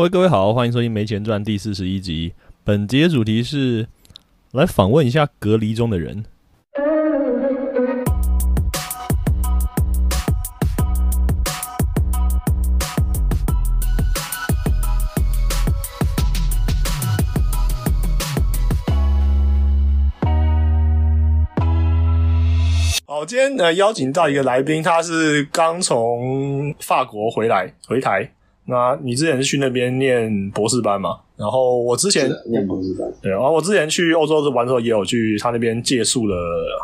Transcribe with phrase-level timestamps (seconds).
[0.00, 2.32] 各位各位好，欢迎收听《没钱赚》第四十一集。
[2.64, 3.86] 本节主题是
[4.52, 6.24] 来访问一下隔离中的人。
[23.04, 28.30] 好，今天呢邀请到一个来宾，他是刚从法国回来回台。
[28.70, 31.18] 那你之前是去那边念博士班嘛？
[31.36, 36.36] 然后我之前念博士班，对，然后我之前去欧洲玩的时候，也有去他那边借宿了，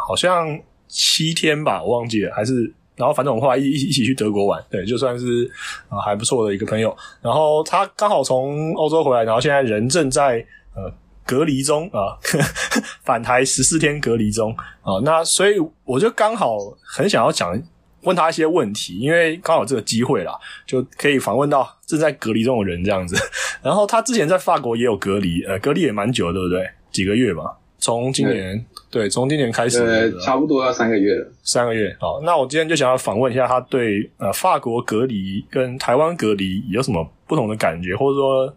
[0.06, 0.58] 好像
[0.88, 5.48] 七天吧，我忘记了，还是然后反正我们后来一一起去德国玩，对，就算是
[5.88, 6.94] 啊还不错的一个朋友。
[7.22, 10.44] 然后他刚好从欧洲回来，然后现在人正在
[10.74, 10.92] 呃
[11.24, 12.18] 隔离中啊，
[13.04, 14.98] 返台十四天隔离中啊。
[15.04, 17.56] 那所以我就刚好很想要讲。
[18.06, 20.32] 问他一些问题，因为刚好这个机会啦，
[20.64, 23.16] 就可以访问到正在隔离中的人这样子。
[23.62, 26.66] 然后他之前在法国也有隔离，呃，隔离也蛮久，对不对？
[26.92, 31.32] 几个月吧，从今年对，从今年开始，呃，差不多要三个月了。
[31.42, 38.54] 三个月，好，那我今天就想要访问一下他对呃法国隔离跟台湾隔离有什么不同的感觉，或者说，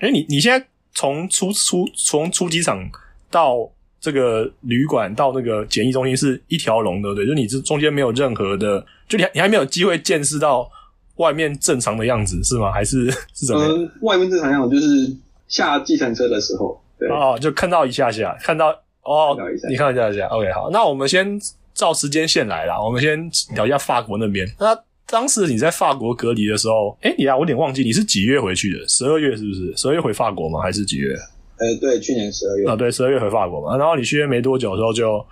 [0.00, 2.90] 哎，你你现在从出出从出机场
[3.30, 3.70] 到。
[4.06, 7.26] 这个旅馆到那个检疫中心是一条龙，对不对？
[7.26, 10.70] 就你这中间没有任何的，就你你还没有机会见识到
[11.16, 12.70] 外面正常的样子，是吗？
[12.70, 13.64] 还是 是怎么？
[13.64, 15.12] 嗯，外面正常样子就是
[15.48, 18.68] 下计程车的时候，对哦，就看到一下下，看到
[19.02, 19.36] 哦，
[19.68, 21.36] 你看一下下，OK，好，那我们先
[21.74, 24.46] 照时间线来啦，我们先聊一下法国那边。
[24.60, 28.86] 那当时你在法国隔离的时候，哎，你啊，我有点忘记你是几月回去的？
[28.86, 29.76] 十二月是不是？
[29.76, 30.60] 十二月回法国吗？
[30.62, 31.12] 还是几月？
[31.58, 35.24] 呃，对，去年十二月啊，对，十二月回法国嘛，然后你去没多久的时候就，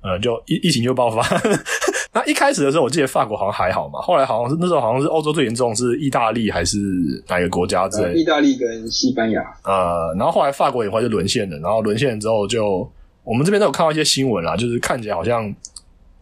[0.00, 1.22] 呃，就疫疫情就爆发。
[2.14, 6.78] 那一开始的时候，我记得法国好像还好嘛，后来好像是那时候好像是欧洲最严重是意大利还是
[7.26, 8.14] 哪个国家之类？
[8.20, 9.42] 意大利跟西班牙。
[9.64, 12.86] 呃，然后后来法国也快就沦陷了，然后沦陷之后就
[13.24, 15.52] 我们这边都有看到一些新闻啦，就是看起来好像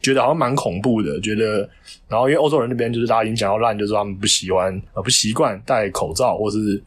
[0.01, 1.69] 觉得好像蛮恐怖的，觉得
[2.09, 6.81] 然后因为欧洲人那边就是大家已经讲到烂，就是他们不喜欢呃不习惯戴口罩，或是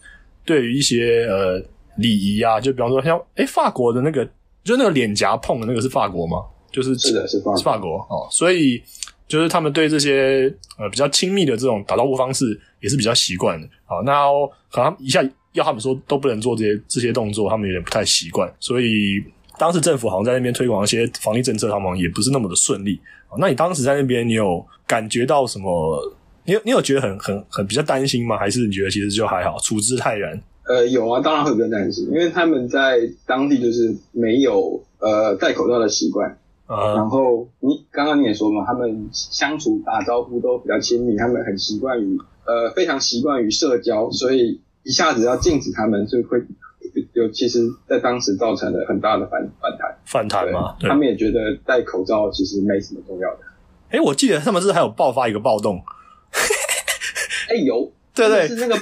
[0.46, 1.62] 对于一些呃。
[1.98, 4.26] 礼仪啊，就比方说像哎，法国的那个，
[4.64, 6.38] 就那个脸颊碰的那个是法国吗？
[6.72, 8.82] 就是是的，是法是法国哦，所以
[9.28, 13.68] 就是他们对这些呃比较亲密的这种打招呼方式也是比较习惯的。
[13.86, 14.28] 好，那
[14.72, 18.52] 可能一下要他们说都不能做这些这些动作，他们有点不太习惯。
[18.60, 19.24] 所以
[19.60, 23.00] 当时政府好像在那边推广一些防疫政策，他们也不是那么的顺利。
[23.38, 26.00] 那你当时在那边，你有感觉到什么？
[26.46, 28.36] 你有你有觉得很很很比较担心吗？
[28.38, 30.42] 还是你觉得其实就还好，处之泰然？
[30.66, 36.38] 呃，有啊，当然会比较担心，因为他们在当地就是没有呃戴口罩的习惯，
[36.68, 46.42] 然后你刚刚你也说嘛，他们相处打招呼都比较亲密，他们很习惯于呃非常习惯于社交，所以一下子要禁止他们，就会
[47.12, 47.60] 有其实
[47.90, 53.40] 在当时造成了很大的反反弹，反弹嘛，他们也觉得戴口罩其实没什么重要的。
[53.90, 55.84] 哎，我记得他们是还有爆发一个暴动，
[57.50, 57.92] 哎有。
[58.16, 58.76] 对对，是那个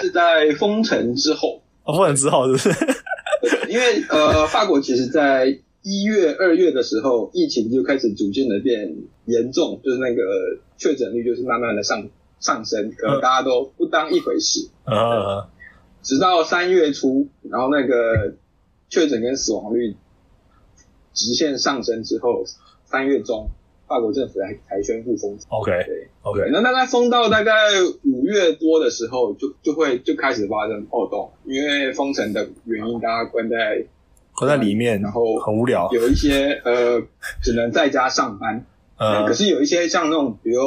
[0.00, 3.70] 是在封城之后，封城之后是不是？
[3.70, 10.22] 因为呃，法国其实在一月、二月的时候，疫情就开始逐渐的变严重，就是那个
[10.76, 12.08] 确诊率就是慢慢的上
[12.40, 14.68] 上升，可能大家都不当一回事。
[14.84, 15.48] 啊，
[16.02, 18.34] 直到三月初，然后那个
[18.88, 19.94] 确诊跟死亡率
[21.12, 22.44] 直线上升之后，
[22.84, 23.50] 三月中。
[23.88, 25.46] 法国政府才才宣布封城。
[25.48, 26.50] OK，对，OK。
[26.52, 27.52] 那大概封到大概
[28.04, 33.86] 五月多的时候，就就会就开始发生暴动，因为封城的原因，大家关在
[34.34, 35.88] 关在里面，然后很无聊。
[35.90, 37.02] 有一些呃，
[37.42, 38.66] 只能在家上班。
[38.98, 40.60] 呃，可是有一些像那种，比如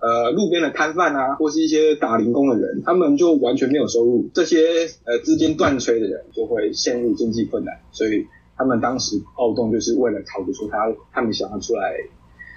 [0.00, 4.28] 呃，路边的摊贩啊，或是一些打零工的人，他们就完全没有收入。
[4.34, 4.58] 这些
[5.04, 7.78] 呃资金断炊的人，就会陷入经济困难。
[7.92, 8.26] 所以
[8.56, 11.94] 他们当时暴动，就是为了逃不出他，他们想要出来。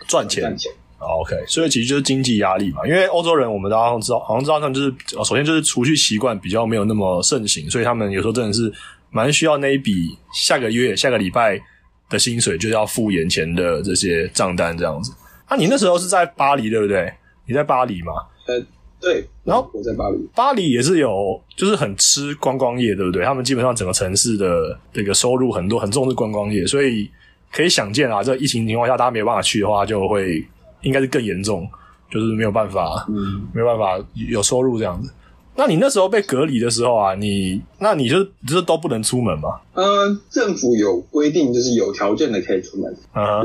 [0.07, 0.55] 赚钱
[0.99, 2.85] ，OK，所以其实就是经济压力嘛。
[2.87, 4.93] 因为欧洲人，我们大家知道，好像知道他们就是，
[5.23, 8.71] 首先就是储蓄习惯比较没有那么盛行，所以他们有时候真的是
[9.11, 11.59] 蛮需要那一笔下个月、下个礼拜
[12.09, 15.13] 的薪水，就是要付眼前的这些账单这样子。
[15.45, 17.13] 啊，你那时候是在巴黎对不对？
[17.47, 18.13] 你在巴黎嘛？
[18.47, 18.59] 呃，
[18.99, 19.23] 对。
[19.43, 23.23] 然后我在巴黎，巴黎也是有，就是很吃观光业，对不对？
[23.23, 27.11] 他们基本上整个城市的这个收入很多，很重视观光业，所以。
[27.55, 30.45] 可以想见啊，这疫情情况下，大家没有办法去的话，就会
[30.81, 31.65] 应该是更严重，
[32.11, 35.09] 就是没有办法，嗯，没有办法有收入这样子。
[35.57, 39.61] 那你那时候被隔离的时候啊，你那你就就是都不能出门吗？
[39.73, 42.93] 嗯，政府有规定，就是有条件的可以出门。
[43.13, 43.43] 呃，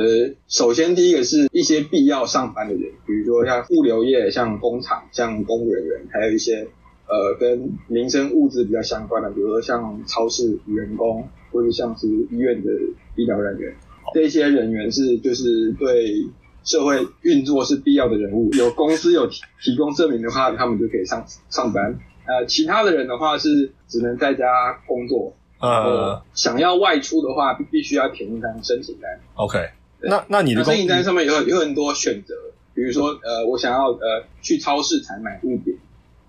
[0.49, 6.67] 首先第一个是一些必要上班的人，比如说像物流业、像工厂、像公务人员，还有一些
[7.07, 12.73] 呃跟民生物资比较相关的，比如说像超市员工，或者像是医院的
[13.15, 13.73] 医疗人员，
[14.15, 16.27] 这些人员是就是对
[16.65, 21.99] 社会运作是必要的人物，有公司有提提供证明的话，他们就可以上上班。
[22.27, 25.35] 呃，其他的人的话是只能在家工作。
[25.61, 29.21] 呃想要外出的话，必必须要填一张申请单。
[29.35, 29.59] ，OK，
[30.01, 32.35] 那那你的申请单上面有有很多选择，
[32.73, 35.77] 比如说呃，我想要呃去超市采买物品，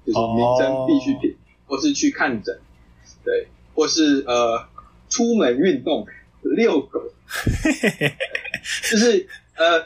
[0.06, 1.36] 就是民生必需品，
[1.66, 2.60] 或是去看诊，
[3.24, 4.66] 对，或是呃
[5.07, 6.06] 出门运动
[6.44, 7.02] 遛狗，
[8.90, 9.86] 就是呃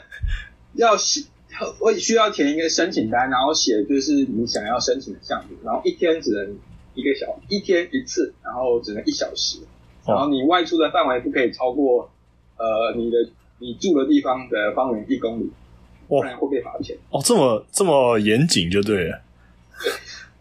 [0.74, 1.22] 要写，
[1.80, 6.58] 我需要填一个申请单，然后写就是你想要申请的项目，然后一天只能
[6.94, 9.58] 一个小，一天一次，然后只能一小时，
[10.06, 12.10] 然后你外出的范围不可以超过
[12.56, 13.16] 呃你的
[13.58, 15.50] 你住的地方的方圆一公里，
[16.08, 16.96] 不然会被罚钱。
[17.10, 19.20] 哦，这么这么严谨就对了，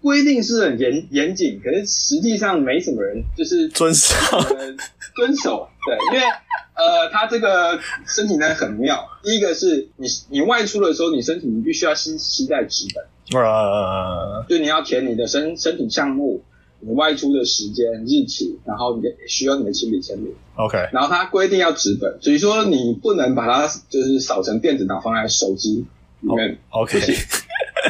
[0.02, 4.16] 规定是很严严谨，可是实际上没什么人就是遵守。
[4.38, 4.76] 呃
[5.16, 5.70] 遵守。
[5.86, 6.26] 对，因为
[6.74, 9.08] 呃，他这个申请单很妙。
[9.24, 16.44] 第一个是你你外出的时候，你申请你必须要携携带纸本，呃，就你要填你的申申请项目、
[16.80, 20.34] 你外出的时间、日期，然后你的需要你的亲笔签名。
[20.56, 25.86] OK，然后它规定要纸本，所以说你不能把它就是扫成电子档放在手机
[26.22, 26.58] 里面。
[26.70, 27.00] OK，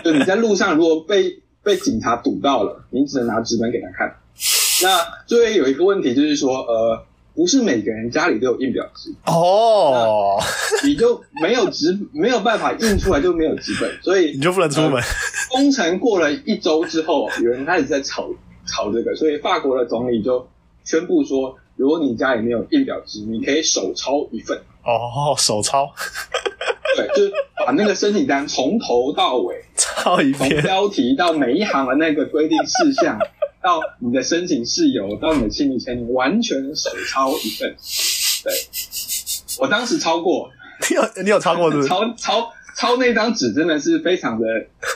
[0.03, 4.15] 就你在路上如果被被警察堵到了，你只能拿纸本给他看。
[4.83, 10.39] 那最后有一个问题就是说，呃，不是每个人家里都有印表机，哦，
[10.85, 15.03] 你就没有纸， 没有办法印出来就没有纸本，所以 你就不能出门。
[15.49, 18.29] 工程过了一周之后，有人开始在炒
[18.65, 20.47] 炒这个，所以法国的总理就
[20.85, 25.91] 宣布说，如果你家里没有印表机，你可以手抄一份，哦，手抄
[26.95, 27.33] 对，就是
[27.65, 30.61] 把那个申请单从头到尾， 抄一遍。
[30.61, 33.19] 标题到每一行的那个规定事项，
[33.65, 37.75] 到你的申请事由，到你的亲笔签名，完全手抄一份。
[38.43, 38.53] 对，
[39.57, 40.51] 我当时抄过，
[40.87, 41.87] 你有你有抄过是不是？
[41.89, 42.47] 抄抄
[42.77, 44.45] 抄那张纸真的是非常的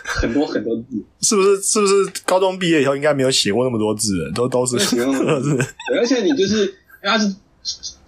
[0.04, 0.84] 很多很多字，
[1.22, 1.62] 是不是？
[1.64, 1.94] 是不是
[2.26, 4.32] 高中毕业以后应该没有写过那么多字的？
[4.34, 5.58] 都都是写过那么多字
[5.98, 7.34] 而且你就是因为它是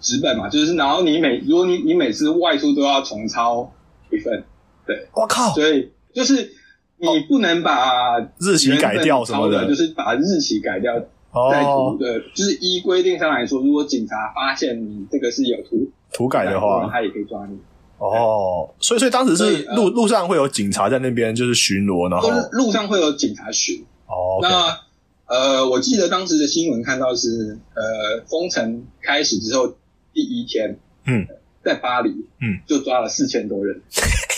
[0.00, 3.74] 纸本嘛，就是然后你每如果你你每次外出都要重抄
[4.10, 4.44] 一份，
[4.86, 6.52] 对我靠，所以就是
[7.02, 10.94] 你不能把日期改掉什么的就是把日期改掉
[11.32, 17.58] 哦，的，就是依规定上来说，如果警察发现你这个是有涂涂改的话，他也可以抓你。
[17.98, 23.84] 哦，所以所以当时是路路上会有警察在那边就是巡逻，然后路上会有警察巡。
[24.06, 24.78] 哦那
[25.26, 29.74] 呃，我记得当时的新闻看到是呃，封城开始之后
[30.12, 31.26] 第一天，嗯，
[31.64, 32.10] 在巴黎，
[32.40, 33.80] 嗯，就抓了四千多人。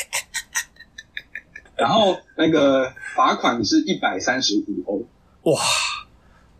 [1.84, 5.60] 然后那个罚款是一百三十五欧，哇，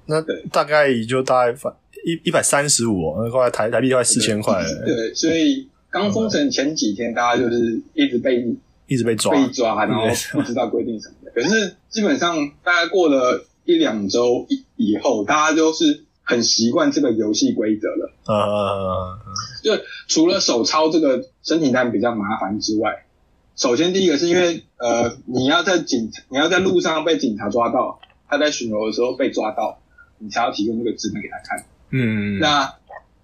[0.05, 0.45] 那对。
[0.53, 1.75] 大概也就大概反
[2.05, 8.47] 一一百三十五，那快台台币大概四千块了，对，所以刚封城前几天，大家就是一直被
[8.87, 11.31] 一直被抓，被抓，然后不知道规定什么的。
[11.31, 18.13] 可是基本上大概过了一两周以以后，大家就是很习惯这个游戏规则了。
[18.27, 19.19] 呃，
[19.63, 23.07] 就除了手抄这个申请单比较麻烦之外，
[23.57, 29.81] 首先第一个是因为呃你要在警你要在路上被警察抓到，他在巡逻的时候被抓到，
[30.19, 31.65] 你才要提供这个纸本给他看。
[31.91, 32.75] 嗯，那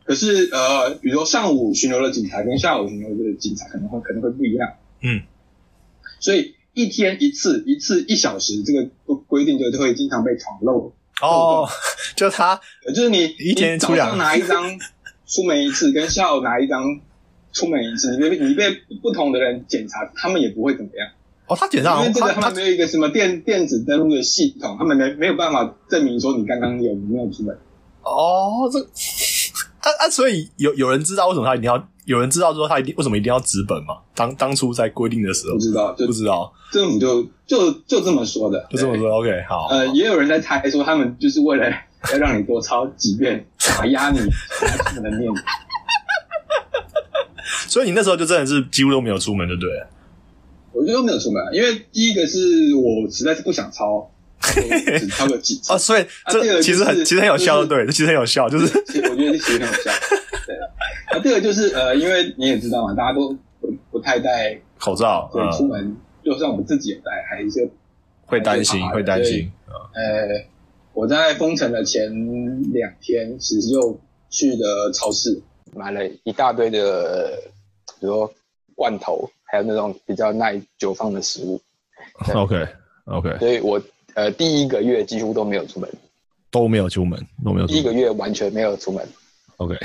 [0.04, 4.75] 可是呃，比如说上午巡逻的警察跟下午巡逻的警察可能会可能会不一样。
[5.02, 5.22] 嗯，
[6.20, 8.88] 所以一天一次，一次一小时，这个
[9.26, 10.92] 规定就就会经常被闯漏。
[11.20, 11.68] 哦，
[12.16, 14.78] 就他呃就是你一天你早出两上拿一张
[15.26, 17.00] 出门一次，跟下午拿一张
[17.52, 18.64] 出门一次，你被你被
[19.02, 21.09] 不同的人检查，他们也不会怎么样，
[21.47, 27.57] 哦，他检查因为这个他他他们没有一个什么电电子登录的系统，他们没没有办法证明说你刚刚有没有出门。
[28.02, 28.78] 哦，这
[29.80, 33.97] 啊啊，所以有有人知道为什么他一定要有人知道说他一定为什么一定要纸本吗？
[34.14, 39.11] 当当初在规定的时候不知道，就不知道，政府就就就这么说的，就这么说。
[39.19, 41.71] OK，好，呃，也有人在猜说他们就是为了
[42.12, 45.33] 要让你多抄几遍，打压你才出门的念。
[47.69, 49.88] 所以你那时候就真的是几乎都没有出门，就对了。
[50.73, 52.38] 我觉得都没有出门，因为第一个是
[52.75, 54.09] 我实在是不想抄，
[54.40, 55.78] 我只抄个几次哦，。
[55.78, 58.66] 所以这个其实很其实很有效，就是对，这其实很有效，就是
[59.11, 59.90] 我觉得其实很有效。
[60.47, 60.57] 对，
[61.09, 67.69] 啊第二个就是呃，因为你也知道嘛，大家都不不太戴，口罩，所以出嗯，门，就算我们自己有戴，还是
[68.26, 69.50] 会担心，会担心。
[69.92, 70.47] 呃，
[70.95, 72.09] 我在封城的前
[72.73, 75.42] 两天，其实就去了超市，
[75.74, 77.38] 买了一大堆的，
[78.00, 78.32] 比如说
[78.74, 81.60] 罐头，还有那种比较耐久放的食物。
[82.34, 82.66] OK
[83.04, 83.80] OK，所以我
[84.14, 85.90] 呃第一个月几乎都没有出门，
[86.50, 87.74] 都没有出门，都没有出门。
[87.74, 89.06] 第一个月完全没有出门
[89.58, 89.76] ，OK，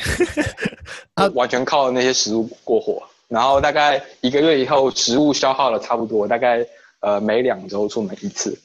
[1.17, 3.01] 就完全靠那些食物过活。
[3.27, 6.65] 然后大概一个月以后，食物消耗了差不多，大概
[6.99, 8.57] 呃每两周出门一次，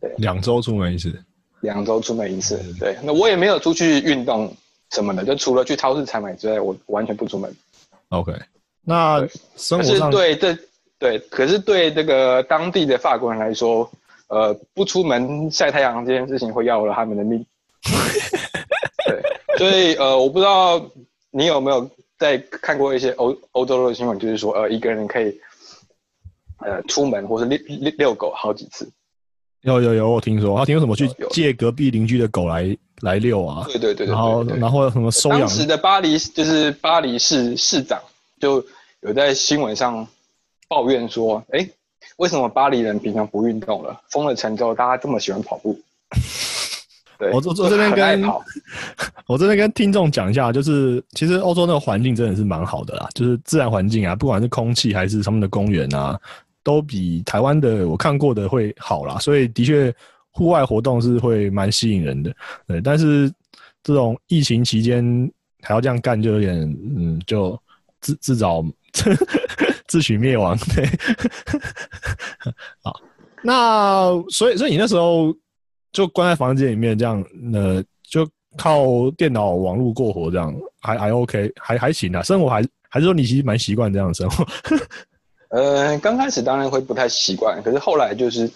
[0.00, 1.16] 对两周出门一次。
[1.60, 2.60] 两周出门一次。
[2.80, 4.52] 对，那我也没有出去运动
[4.92, 7.52] 什么的，就除了去超市采买之外，我完全不出门。
[8.10, 8.32] OK，
[8.84, 10.56] 那生活上对这
[10.98, 13.90] 对，可是对这个当地的法国人来说，
[14.28, 17.44] 呃，不出门晒太阳这件事情会要了他们的命。
[19.06, 20.80] 对，所以呃，我不知道
[21.30, 25.34] 你有没有在看过一些欧欧洲的新闻，就是说呃，一个人可以
[26.58, 28.88] 呃出门或是遛遛遛狗好几次。
[29.62, 38.00] 有有有，我听说他听说什么去借隔壁邻居的狗来来遛啊，对对对对对然后然后什么收养当时的巴黎就是巴黎市市长
[38.40, 38.64] 就
[39.00, 40.06] 有在新闻上
[40.68, 41.68] 抱怨说，哎，
[42.16, 44.00] 为什么巴黎人平常不运动了？
[44.10, 45.78] 封了城之后，大家这么喜欢跑步？
[47.18, 48.22] 对，我这我这边跟
[49.26, 56.18] 我这边跟听众讲一下，就是其实欧洲那个环境真的是蛮好的啦，就是自然环境啊，不管是空气还是他们的公园啊，
[56.62, 59.18] 都比台湾的我看过的会好啦。
[59.18, 59.94] 所以的确，
[60.32, 62.34] 户外活动是会蛮吸引人的。
[62.66, 63.32] 对，但是
[63.82, 66.54] 这种疫情期间还要这样干，就有点
[66.96, 67.58] 嗯，就
[68.00, 68.64] 自自找
[69.86, 70.56] 自取灭亡。
[70.74, 70.88] 对，
[72.82, 73.00] 好，
[73.42, 75.34] 那所以所以你那时候
[75.92, 84.46] 就关在房间里面这样，呃，就靠电脑网络过活，这样还还 OK，还还行啊，生活还还是说你其实蛮习惯这样的生活。
[85.50, 88.50] 呃，刚开始当然会不太习惯，可是后来就是，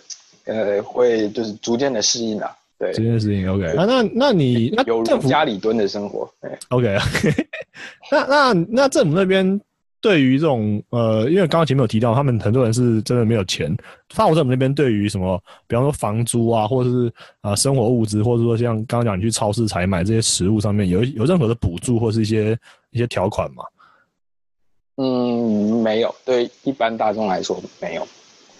[0.47, 2.51] 呃，会就是逐渐的适应了。
[2.79, 6.29] 对，逐渐适应 OK 啊，那那你那有政府家里蹲的生活。
[6.41, 7.47] 对 OK OK，
[8.13, 9.61] 那那那政府那边
[10.01, 13.75] 对于这种呃，因为刚刚前面有提到，他们很多人是真的没有钱。
[14.11, 17.09] 法国政府那边对于什么，比方说房租啊，或者是
[17.41, 22.57] 啊、呃生活物资，或者说像刚刚讲你去超市采买这些食物上面，有有任何的补助或是一些
[22.91, 23.65] 一些条款吗？
[24.99, 28.07] 嗯，没有，对一般大众来说没有。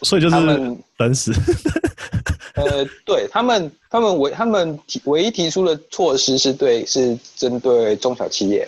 [0.03, 1.33] 所以就是他们等死。
[2.55, 8.67] 呃，对他们，他们唯他们提唯一提出的措施是对，是针对中小企业。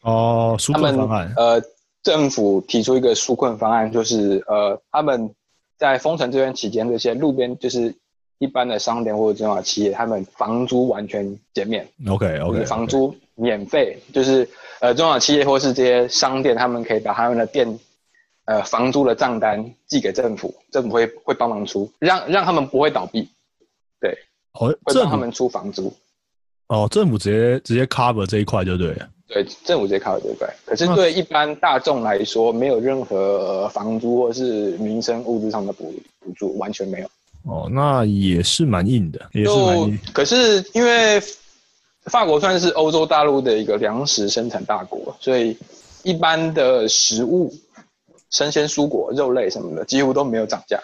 [0.00, 1.32] 哦，纾困方案。
[1.36, 1.62] 呃，
[2.02, 5.30] 政府提出一个纾困方案，就是呃，他们
[5.78, 7.94] 在封城这段期间，这些路边就是
[8.38, 14.48] 一般的商店或者中小企业，他们房租完全减免，OK OK，房租免费，就是
[14.80, 17.78] 呃中小企业或是这些商店，他们可以把他们的店
[18.46, 23.28] 呃房租的账单寄给政府，政府会会帮忙出，让让他们不会倒闭，
[24.00, 24.10] 对，
[24.52, 25.92] 哦，会帮他们出房租。
[26.68, 29.08] 哦，政府直接直接 cover 这一块就对了。
[29.26, 30.48] 对，政府直接 cover 这一块。
[30.64, 37.06] 可是对一般大众来说，没有任何房租或是民生物资上的补补助，完全没有。
[37.44, 39.98] 哦，那也是蛮硬的，也是蛮硬。
[40.14, 41.20] 可是因为
[42.04, 45.56] 法国算是欧洲大陆的一个粮食生产大国，所以
[46.02, 47.52] 一般的食物、
[48.34, 50.78] 生鲜蔬果、肉类什么的几乎都没有涨价。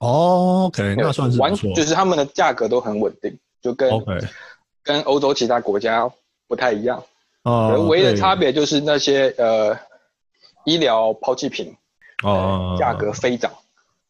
[0.00, 1.54] 哦，OK，那算是完。
[1.54, 3.90] 就是他们的价格都很稳定，就跟
[4.82, 6.10] 跟欧洲其他国家
[6.46, 7.02] 不太一样。
[7.42, 9.76] 哦，唯一的差别就是那些呃
[10.64, 11.74] 医疗抛弃品
[12.24, 13.52] 哦，价格飞涨，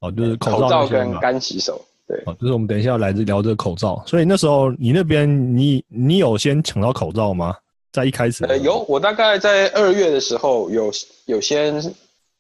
[0.00, 4.00] 哦，就是口口罩跟干洗手，对，哦，就是我们等一下来聊这个口罩。
[4.06, 7.56] 所以那时候你那边你你有先抢到口罩吗？
[7.90, 10.92] 在一开始呃，有我大概在二月的时候有
[11.24, 11.82] 有先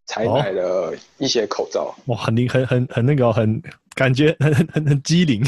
[0.08, 3.62] 采买了一些口罩，哇，很灵，很很很那个哦，很
[3.94, 5.44] 感觉很很很很机灵。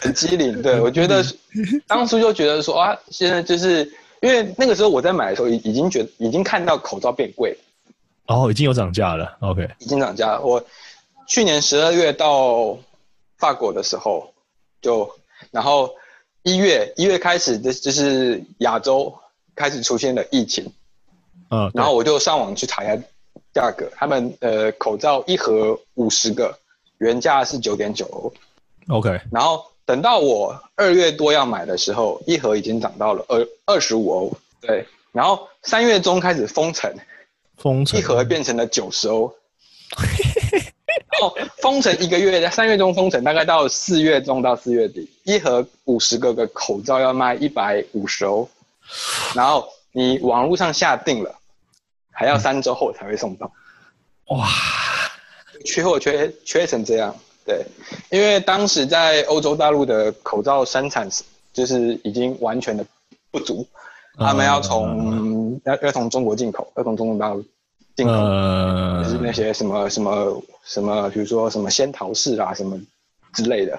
[0.00, 0.60] 很机灵。
[0.62, 1.22] 对我觉得
[1.86, 3.84] 当初就觉得说啊，现在就是
[4.22, 9.36] 因为那个时候我在买的时候已已经觉已经看到口罩变贵了，哦，已经有涨价了。
[9.40, 10.40] OK，已经涨价了。
[10.40, 10.64] 我
[11.28, 12.78] 去年十二月到
[13.36, 14.32] 法国的时候，
[14.80, 15.14] 就
[15.50, 15.90] 然后
[16.42, 19.14] 一月一月开始的就是亚洲
[19.54, 20.72] 开始出现了疫情，
[21.50, 22.96] 嗯，然后我就上网去查一下
[23.54, 26.58] 价格，他们呃口罩一盒五十个，
[26.98, 28.04] 原价是九点九。
[28.06, 28.32] 欧
[28.98, 36.92] ，OK，然后等到我二月多要买的时候，一盒已经涨到了二二十五欧，对，然后三月中开始封城，
[37.56, 37.98] 封城。
[37.98, 39.32] 一盒变成了九十欧。
[39.96, 48.48] 然后封城一个月，三月中封城，大概到四月中到四月底，一盒五十个个口罩要卖一百五十欧，
[49.34, 51.32] 然后你网络上下定了，
[52.14, 53.52] 还要三周后才会送到，
[54.30, 54.48] 哇，
[55.66, 57.14] 缺货缺缺成这样。
[57.44, 57.62] 对，
[58.10, 61.06] 因为当时在欧洲大陆的口罩生产
[61.52, 62.86] 就是已经完全的
[63.30, 63.66] 不足，
[64.16, 67.44] 他们要从要要从中国进口，要从中国大陆
[67.94, 68.12] 进口。
[68.12, 72.80] 呃就是那些什么什么什么，比如说什么仙桃式啊，什么
[73.34, 73.78] 之类的。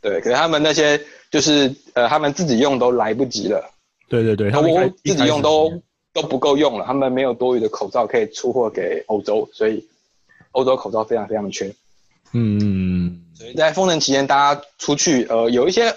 [0.00, 3.68] 对，可是他们那些就是呃，他们自己用都来不及了。
[4.08, 5.82] 对对对，他们自己用都
[6.20, 9.86] 都不够用了，他们没有多余的口罩可以出货给欧洲，所以
[10.52, 11.72] 欧洲口罩非常非常的缺。
[12.32, 15.94] 嗯，所以在封城期间，大家出去，呃，有一些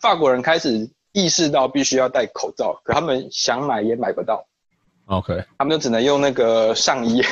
[0.00, 4.44] 法国人开始意识到必须要戴口罩，可他们想买也买不到。
[5.06, 7.22] OK，他们就只能用那个上衣，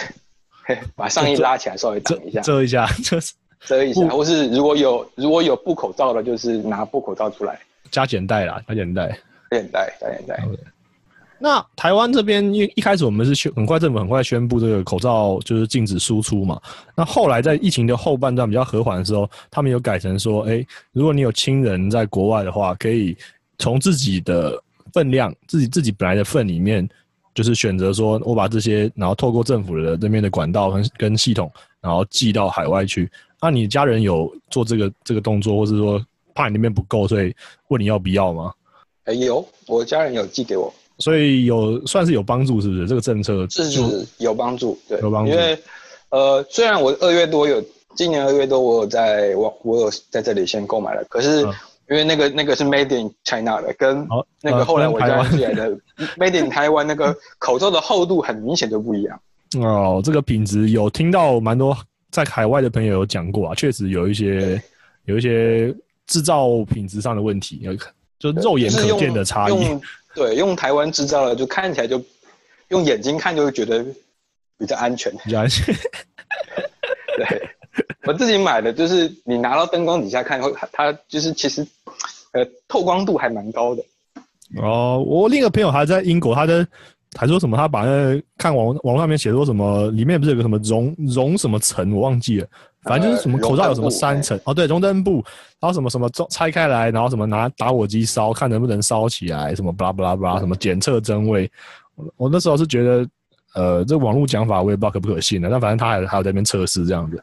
[0.94, 3.18] 把上衣拉起来稍微挡一下，遮一下，遮
[3.66, 7.60] 遮一下，或是如果有如果有布口罩的，就是拿布口罩出来，
[7.90, 9.08] 加减带啦，加减带，
[9.50, 10.42] 加减带，加减带。
[11.42, 16.60] 那台湾这边一一开始我们是宣很快政府很快宣布这个口罩就是禁止输出嘛。
[16.94, 23.16] 那后来在疫情的后半段比较和缓的时候，他们有改成说，哎，如果你有亲人在国外的话，可以
[23.58, 26.86] 从自己的分量，自己自己本来的份里面，
[27.34, 33.10] 就是选择说我把这些，然后透过政府的那边的管道跟跟系统，然后寄到海外去。
[33.40, 35.98] 那你家人有做这个这个动作，或是说
[36.34, 37.34] 怕你那边不够，所以
[37.68, 38.52] 问你要不要吗？
[39.04, 40.70] 哎，有，我家人有寄给我。
[41.00, 42.86] 所以有算是有帮助，是不是？
[42.86, 45.32] 这个政策是有帮助，对，有帮助。
[45.32, 45.58] 因为
[46.10, 47.62] 呃，虽然我二月多有，
[47.96, 51.40] 今年二月多我有在我我有在这里先购买了，可是
[51.88, 54.06] 因为那个那个是 Made in China 的，跟
[54.42, 55.70] 那个后来我家寄来的
[56.16, 59.20] Made in 台湾那个口罩的厚度很明显就不一样。
[59.60, 61.76] 哦，这个品质有听到蛮多
[62.10, 64.62] 在海外的朋友有讲过啊，确实有一些
[65.06, 65.74] 有一些
[66.06, 67.72] 制造品质上的问题，有
[68.20, 69.80] 就肉眼可见的差异。
[70.14, 72.00] 对，用台湾制造的，就看起来就
[72.68, 73.84] 用眼睛看就会觉得
[74.58, 75.12] 比较安全。
[75.24, 75.74] 比较安全。
[77.16, 77.50] 对，
[78.04, 81.66] 我自己买的就是你拿到灯光底下看，会它就是其实
[82.32, 83.82] 呃透光度还蛮高的。
[84.60, 86.66] 哦，我另一个朋友还在英国，他的
[87.18, 92.46] 还说什么，他把那看网网络上面写说什么，里面不是有个什么熔熔什么层，我忘记了。
[92.82, 95.22] 反正就是什么口罩有什么三层哦，对，熔灯布，
[95.60, 101.50] 然后什么什么拆开来，然后什么拿打火机烧，看能不能烧起来，什么巴拉巴拉巴拉，什么检测真伪。
[102.16, 103.06] 我那时候是觉得，
[103.54, 107.22] 呃，这网络讲法我也不知道可不可信的，但反正他还还有在那边测试这样子。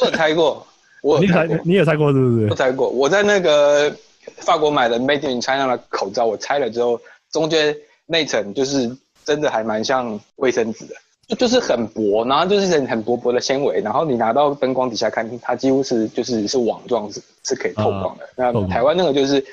[0.00, 0.66] 我有拆过，
[1.02, 2.48] 我你拆你也拆过是不是？
[2.48, 3.94] 我拆过，我在那个
[4.38, 7.72] 法国买的 Made in China 的口罩，我拆了之后，中间
[8.10, 8.90] 那层就是
[9.24, 10.94] 真的还蛮像卫生纸的。
[11.28, 18.28] 就就是很薄，然后就是很很薄薄的纤维，然后你拿到灯光底下看，它几乎是就是是网状，是是可以透光的。
[18.34, 19.44] 那台湾那个就是，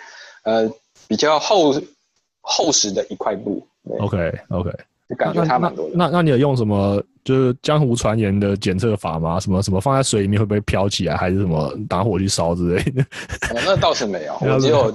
[0.41, 0.67] 呃，
[1.07, 1.79] 比较厚
[2.41, 3.63] 厚实的一块布。
[3.99, 4.71] OK OK，
[5.15, 5.91] 感觉差蛮多的。
[5.95, 9.39] 那那你有用什么就是江湖传言的检测法吗？
[9.39, 13.05] 什么什么放在水里面会不会飘起来，还是什么打火去烧之类的？
[13.53, 14.91] 那倒是没有， 我只有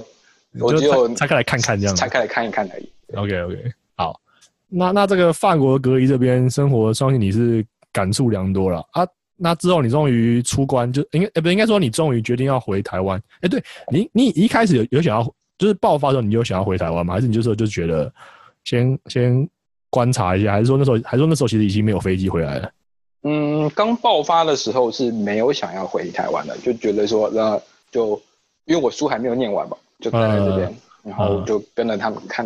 [0.59, 2.89] 我就拆开来看看这样，拆开来看一看而已。
[3.15, 4.19] OK OK 好。
[4.67, 9.07] 那那这个法国隔离这边生活，相信你是感触良多了啊。
[9.35, 13.21] 那之后你终于出关，就应该哎不应该说你终于决定要回台湾。
[13.41, 15.23] 哎，对你你一开始有有想要，
[15.57, 17.13] 就是爆发的时候你有想要回台湾吗？
[17.13, 18.11] 还是你就说就觉得
[18.63, 19.47] 先先
[19.89, 20.53] 观察一下？
[20.53, 22.71] 还是说那时候还是说那时候其实已经没有飞机回来了？
[23.23, 27.59] 嗯，刚爆发的时候是没有想要回台湾的，就觉得说那
[27.91, 28.19] 就
[28.65, 32.45] 因为我书还没有念完嘛，就待在这边，然后就跟着他们看。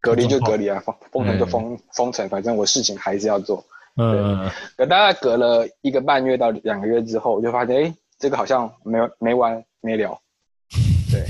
[0.00, 3.64] 隔离就隔离啊，封封城就封封城，反正我事情还是要做。
[3.96, 10.20] 嗯，可大概隔了一个半月到两个月之后，我就发现，哎，这个好像没没完没了。
[11.10, 11.24] 对，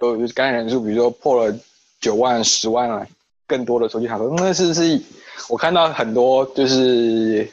[0.00, 1.54] 就感染人数，比如说破了
[2.00, 3.06] 九万、十万啊，
[3.46, 4.98] 更多的时候就想说，那是不是
[5.50, 7.46] 我看到很多就是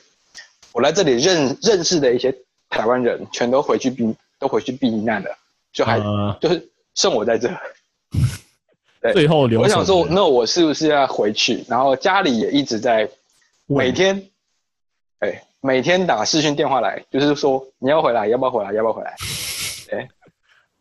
[0.72, 2.34] 我来这里认认识的一些
[2.70, 5.30] 台湾人，全都回去避都回去避难了，
[5.74, 6.00] 就还
[6.40, 6.71] 就是
[7.02, 7.50] 剩我在这。
[9.14, 9.60] 最后留。
[9.60, 11.66] 我想说，那我是不是要回去？
[11.68, 13.10] 然后家里也一直在
[13.66, 14.22] 每天，
[15.22, 18.72] 哎，每天打视讯电话来，就是说你要回来，要不要回来？
[18.74, 19.16] 要不要回来？
[19.92, 20.08] 哎，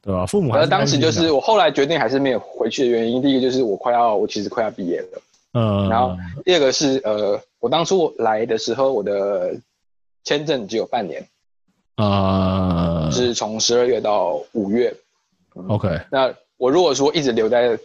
[0.02, 0.26] 对吧？
[0.26, 0.52] 父母。
[0.52, 5.22] 而当时就是我后来决定还是没有回去的原因，第一个就是我快要，我其实快要毕业了。
[5.54, 5.88] 嗯。
[5.88, 9.58] 然后第二个是呃，我当初来的时候，我的
[10.24, 11.26] 签证只有半年。
[11.94, 13.08] 啊。
[13.10, 14.94] 是从十二月到五月。
[15.68, 16.00] OK。
[16.10, 17.78] 那我如果说一直留在。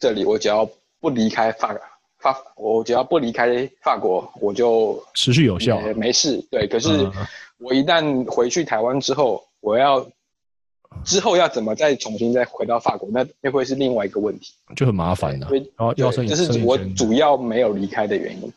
[0.00, 0.64] 这里我只要
[1.00, 1.76] 不离开法
[2.20, 6.40] 法，我只要不离开法国，我就持续有效，没事。
[6.52, 7.10] 对，可是
[7.58, 10.08] 我一旦回去台湾之后，我要
[11.04, 15.48] 之后要怎么再重新再回到法国，那那会是另外一个问题，就很麻烦的。
[15.50, 18.52] 然后要这是我主要没有离开的原因，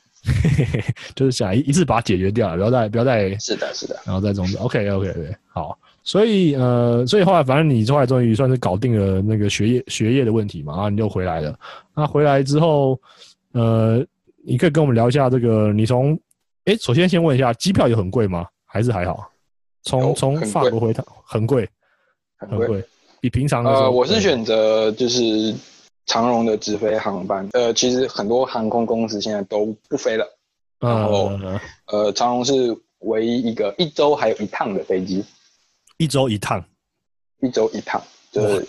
[1.16, 4.58] 就是想一一次把它解决掉，不要再不要再是的，是的，然后再终止。
[4.58, 5.76] OK OK OK，，好。
[6.04, 11.58] 所以呃，所以后来反正你后来终于算是搞定了那个学业学业的问题嘛，然后你就回来了。
[11.96, 13.00] 那回来之后，
[13.54, 14.04] 呃，
[14.44, 16.18] 你可以跟我们聊一下这个，你从
[16.66, 18.46] 哎，首先先问一下，机票有很贵吗？
[18.66, 19.30] 还是还好？
[19.84, 21.68] 从从法国回台很贵，
[22.38, 22.84] 很贵。
[23.20, 25.54] 比平常的呃，我是选择就是
[26.08, 27.48] 长荣的直飞航班。
[27.54, 30.26] 呃，其实很多航空公司现在都不飞了。
[30.80, 31.62] 然后呃
[31.92, 35.24] 呃，长荣是唯一一个一周还有一趟的飞机，
[36.02, 36.66] 一周一趟，
[37.42, 38.68] 一周一趟，就是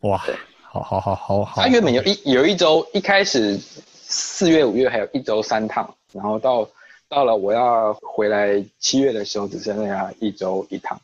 [0.00, 0.16] 哇，
[0.62, 6.66] 好好好好好，它原本有一有一周一开始四月五月还有一周三趟，然后到
[7.10, 10.98] 到了我要回来七月的时候只剩下一周一趟。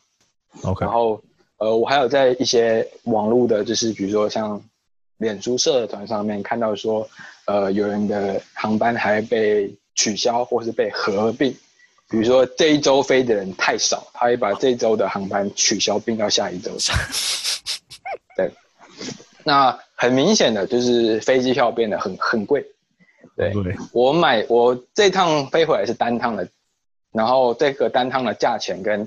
[0.63, 1.21] OK 然后
[1.57, 4.59] 呃，我还有在一些网络的，就是比如说像
[5.17, 7.07] 脸书社团上面看到说，
[7.45, 11.55] 呃，有人的航班还被取消或是被合并，
[12.09, 16.71] 比如说这一周飞的人太少，他会把这一周的航班取消并到下一周。
[18.37, 18.51] 对，
[19.43, 22.63] 那很明显的就是飞机票变得很很贵。
[23.35, 26.47] 对对，我买我这趟飞回来是单趟的，
[27.11, 29.01] 然后这个单趟的价钱跟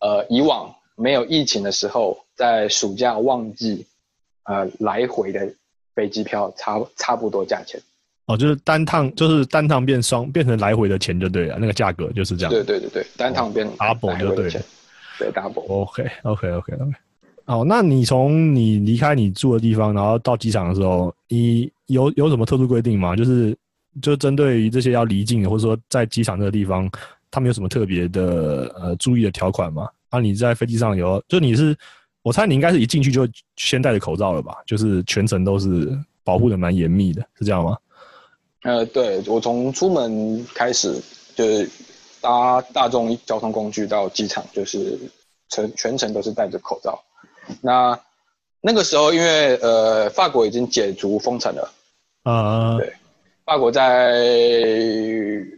[0.00, 3.86] 呃以往没有疫情的时候，在暑假旺季
[4.44, 5.46] 呃来回的
[5.94, 7.78] 飞机票差差不多价钱。
[8.26, 12.52] 哦，就是单趟，就是单趟变双，变成来回的钱就对了，那个价格就是这样。
[12.52, 14.60] 对对对对，单趟变 double 来就对了
[15.18, 15.64] 对 double。
[15.66, 16.92] OK OK OK OK。
[17.44, 23.14] 哦，那你从你离开你住的地方，然后到机场的时候，你有有什么特殊规定吗？
[23.14, 23.56] 就是
[24.02, 26.90] 就针对于这些要离境的，或者说在机场这个地方，
[27.30, 29.88] 他们有什么特别的呃注意的条款吗？
[30.08, 31.76] 啊，你在飞机上有，就你是，
[32.22, 34.56] 我猜你应该是一进去就先戴着口罩了吧？
[34.66, 37.76] 就是全程都是保护的蛮严密的，是这样吗？
[38.62, 41.00] 呃，对我从出门开始
[41.36, 41.70] 就是
[42.20, 44.98] 搭大众交通工具到机场，就是
[45.50, 47.00] 全全程都是戴着口罩。
[47.60, 47.96] 那
[48.60, 51.72] 那个时候，因为呃法国已经解除封城了，
[52.24, 52.92] 呃，对
[53.44, 54.12] 法国在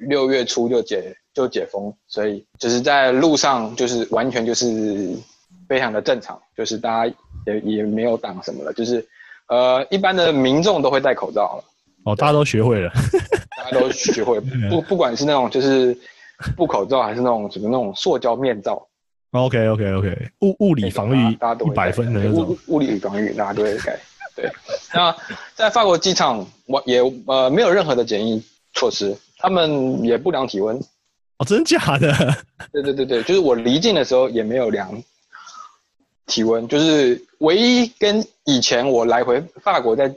[0.01, 5.17] 六月初就解就解封，所以就是在路上就是完全就是
[5.67, 7.15] 非常的正常，就是大家
[7.47, 9.07] 也也没有挡什么了，就是
[9.47, 11.65] 呃一般的民众都会戴口罩了。
[12.09, 12.91] 哦，大家都学会了。
[13.57, 14.41] 大家都学会，
[14.71, 15.97] 不不管是那种就是
[16.57, 18.87] 布口罩，还是那种什么那种塑胶面罩
[19.33, 22.59] ，OK OK OK，物物理防御大家都一百分的那种物。
[22.69, 23.99] 物理防御，大家都会改。
[24.35, 24.51] 对，
[24.95, 25.15] 那
[25.55, 28.43] 在法国机场，我也呃没有任何的检疫
[28.73, 30.77] 措施，他们也不量体温。
[31.39, 32.11] 哦，真假的？
[32.73, 34.91] 对对对对，就是我离境的时候也没有量
[36.27, 40.15] 体温，就是唯一跟以前我来回法国在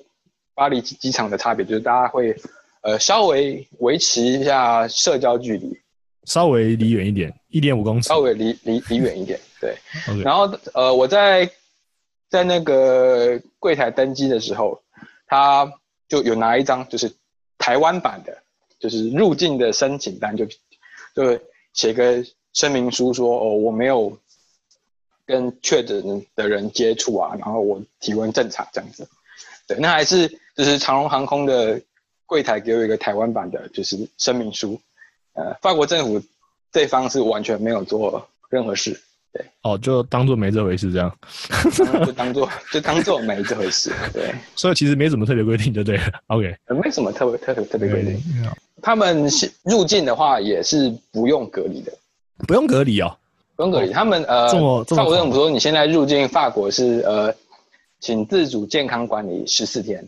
[0.53, 2.35] 巴黎机机场的差别，就是大家会
[2.81, 5.79] 呃稍微维持一下社交距离，
[6.25, 8.19] 稍微离远一点，一点五公尺稍。
[8.19, 9.39] 微离离离远一点。
[9.59, 9.75] 对
[10.23, 11.49] 然后呃我在
[12.29, 14.81] 在那个柜台登机的时候，
[15.27, 15.71] 他
[16.07, 17.11] 就有拿一张就是
[17.57, 18.37] 台湾版的，
[18.79, 20.45] 就是入境的申请单，就
[21.15, 21.39] 就
[21.73, 24.17] 写个声明书说哦我没有
[25.25, 29.07] 跟确诊的人接触啊，然后我体温正常这样子。
[29.73, 31.79] 对，那还是就是长荣航空的
[32.25, 34.79] 柜台给我一个台湾版的，就是声明书。
[35.33, 36.21] 呃，法国政府
[36.71, 38.91] 这方是完全没有做任何事，
[39.31, 41.09] 对哦，就当做没这回事这样。
[42.05, 43.91] 就 当做就当做没这回事。
[44.11, 46.03] 对，所以其实没什么特别规定，就对了。
[46.27, 48.21] OK，呃没什么特别特别特别规定。
[48.35, 48.49] 嗯
[48.83, 51.93] 他们是入境的话也是不用隔离的，
[52.47, 53.15] 不用隔离哦。
[53.55, 53.91] 不用隔离。
[53.91, 54.49] 他们呃，
[54.85, 57.31] 法国政府说你现在入境法国是呃，
[58.01, 60.05] 请自主健康管理十四天。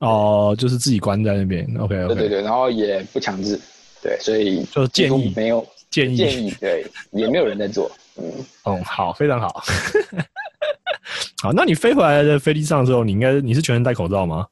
[0.00, 1.64] 哦，就是自己关在那边。
[1.78, 3.58] OK 对对对，然后也不强制，
[4.02, 6.16] 对，所以就建议没有建议。
[6.16, 8.24] 建议，对，也没有人在做，嗯，
[8.64, 9.62] 嗯， 好，非常好。
[11.40, 14.46] 好，那你飞回来的飞机上的时候，你应该你是全程戴口罩吗？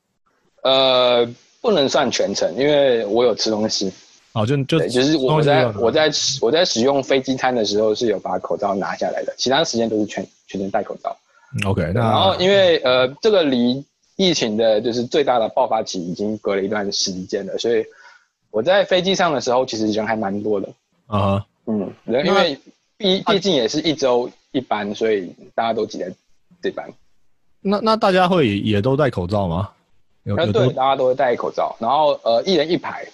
[0.62, 1.28] 呃，
[1.60, 3.92] 不能算全程，因为我有吃东西，
[4.34, 11.16] 哦，就就对，就是我在我在吃我在使用飞机餐的时候是有把口罩拿下来的，其他时间都是全全程戴口罩。
[11.54, 13.84] 嗯 OK，那然后因为呃，这个离
[14.16, 17.84] 疫情的就是最大的爆发期已经隔了一段时间了，所以
[18.50, 20.68] 我在飞机上的时候其实人还蛮多的，
[21.06, 21.46] 啊哈。
[21.66, 22.58] 嗯，人因为
[22.96, 26.12] 毕毕竟也是一周一班，所以大家都挤在
[26.62, 26.88] 这班。
[27.60, 29.70] 那那大家会也都戴口罩吗？
[30.24, 33.06] 有那对，大家都会戴口罩，然后呃，一人一排，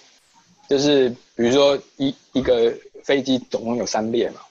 [0.69, 2.73] 就是比如说一一个
[3.03, 4.41] 飞机总共有三列嘛，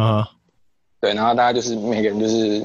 [0.00, 0.30] 啊哈。
[1.00, 2.64] 对，然后大家就是每个人就是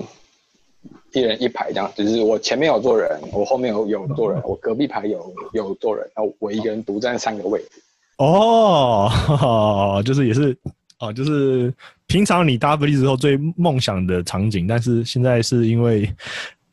[1.14, 7.70] 一人一排这样，只是我前面有坐人，我后面有有坐人，我隔壁排有有坐人，然后我一个人独占三个位置。
[8.18, 10.56] 哦，就是也是
[11.00, 11.74] 哦，就是
[12.08, 16.10] 平常你搭飞机之后最梦想的场景，但是现在是因为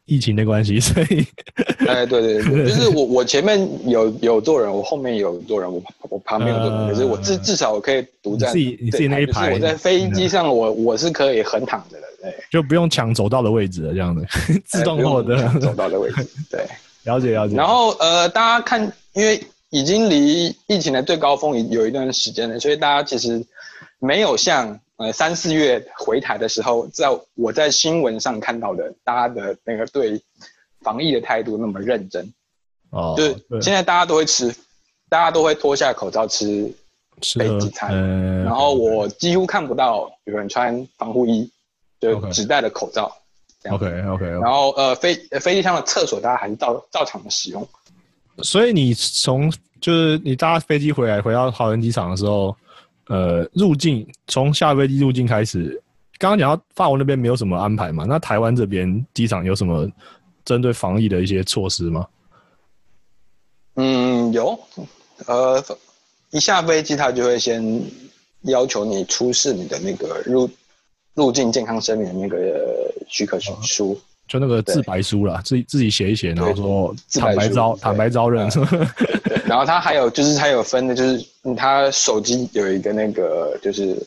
[0.07, 1.27] 疫情的关系，所以
[1.87, 14.23] 哎，对对对，就是我我前面有有坐人，我后面有坐人，我我旁边有坐人， 可是我至至少我可以独占自己你自己那一排，我在飞机上我我是可以横躺着的，对，就不用抢走道的位置了，这样的
[14.67, 15.37] 自动获得。
[15.59, 16.67] 走道的位置，对，
[17.05, 17.57] 了解了解。
[17.57, 18.81] 然后呃，大家看，
[19.15, 23.45] 因为已经离疫情的最高峰有一段时间了，所以大家其实
[23.99, 24.79] 没有像。
[25.01, 30.23] 呃，三四月回台的时候，在我在新闻上看到的，大家的那个对
[30.83, 32.31] 防疫的态度那么认真，
[32.91, 34.55] 哦，就是现在大家都会吃，
[35.09, 36.71] 大家都会脱下口罩吃
[37.35, 37.97] 飞机餐，
[38.45, 41.51] 然后我几乎看不到有人穿防护衣，
[42.01, 43.15] 就只戴了口罩。
[43.71, 44.25] OK OK。
[44.25, 47.69] 然后呃，飞飞机上的厕所大家还是照照常的使用。
[48.43, 52.57] 所以你从就是你搭飞机回来回到桃园机场的时候。
[53.07, 55.83] 呃，入境从下飞机入境开始，
[56.17, 58.05] 刚刚讲到法国那边没有什么安排嘛？
[58.09, 59.91] 那台湾这边机场有什么
[60.45, 62.07] 针对防疫的一些措施吗？
[63.75, 64.57] 嗯，有，
[65.27, 65.61] 呃，
[66.31, 67.83] 一下飞机他就会先
[68.43, 70.49] 要求你出示你的那个入
[71.21, 74.01] 入境健康声明的那个许可书。
[74.27, 78.49] 就那个自白书啦，自己自己写一写，然后说坦白招坦白招认。
[78.49, 83.99] 对， 然后他还有就是他有分的，就是他手机有一个那个就是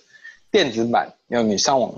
[0.49, 1.93] 电子版，然后你上网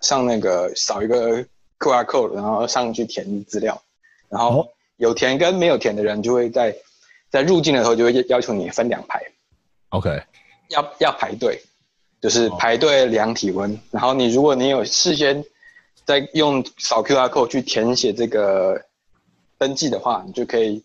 [0.00, 1.38] 上那个扫一个
[1.78, 3.80] QR code，然后上去填资料，
[4.28, 6.74] 然后有填跟没有填的人就会在
[7.30, 9.22] 在入境的时候就会要求你分两排。
[9.90, 10.20] OK，
[10.70, 11.62] 要要排队，
[12.20, 15.44] 就是排队量体温，然后你如果你有事先。
[16.08, 18.82] 再用扫 QR code 去填写这个
[19.58, 20.82] 登记的话，你就可以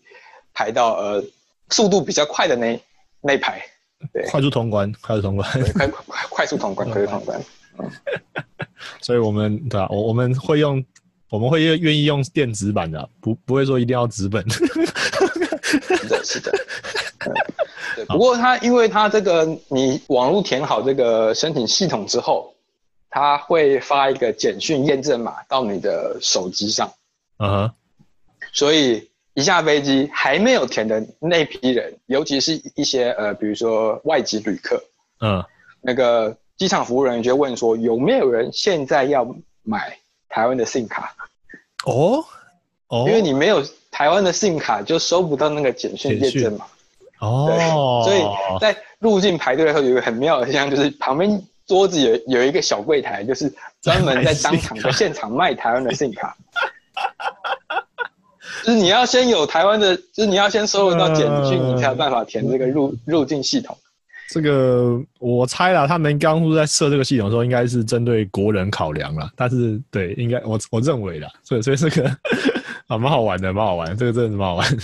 [0.52, 1.24] 排到呃
[1.70, 2.78] 速度比较快的那
[3.22, 3.58] 那排，
[4.12, 7.40] 对，快速通关，快速通关，快快快速通关，快速通关。
[7.80, 7.90] 嗯，
[9.00, 9.88] 所以我们对吧？
[9.88, 10.84] 我我们会用，
[11.30, 14.44] 我们会愿愿意用电子版的，不不会说一定要纸本。
[15.80, 16.52] 是的，是的。
[17.96, 22.50] 对，不过他因为他这个你网络填好这个申请系统之后。
[23.16, 26.92] 他会发一个简讯验证码到你的手机上，
[27.38, 27.72] 嗯哼，
[28.52, 34.82] 所以一下飞机还没有填的那批人，尤其是一些呃，比如说外籍旅客，
[35.20, 35.44] 嗯，
[35.80, 39.24] 那个机场服务人员就问说有没有人现在要
[39.62, 39.96] 买
[40.28, 41.14] 台湾的 SIM 卡？
[41.86, 42.24] 哦，
[42.88, 43.62] 哦，因为你没有
[43.94, 46.66] 台湾的 SIM 卡，就收不到那个简讯验证码。
[47.20, 48.22] 哦，所以
[48.60, 51.40] 在入境排队的时候有一个很妙的现象，就是旁边。
[51.66, 56.36] 桌子有有一个小柜台，就是专门在当场的现场卖台湾的 SIM 卡。
[58.62, 63.74] 就是你要先有台湾的，就是你要先收得到简讯，你才有办法填这个入入境系统。
[64.28, 69.30] 这个我猜啦，他们刚初在设这个系统的时候，应该是针对国人考量了。
[69.34, 72.14] 但是对，应该我我认为的，所以所以这个
[72.86, 74.78] 啊蛮好玩的，蛮好玩，这个真的是蛮好玩。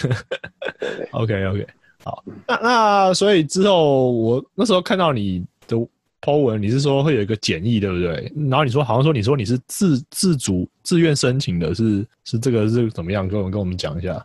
[1.12, 1.66] OK OK，
[2.04, 5.76] 好，那那所以之后我那时候看到你的。
[6.22, 8.30] Po 文，你是说会有一个简易，对不对？
[8.50, 13.26] 然后你说好像说你说你是自自主自愿申请的，是是这个是怎么样？
[13.26, 14.22] 跟我们跟我们讲一下。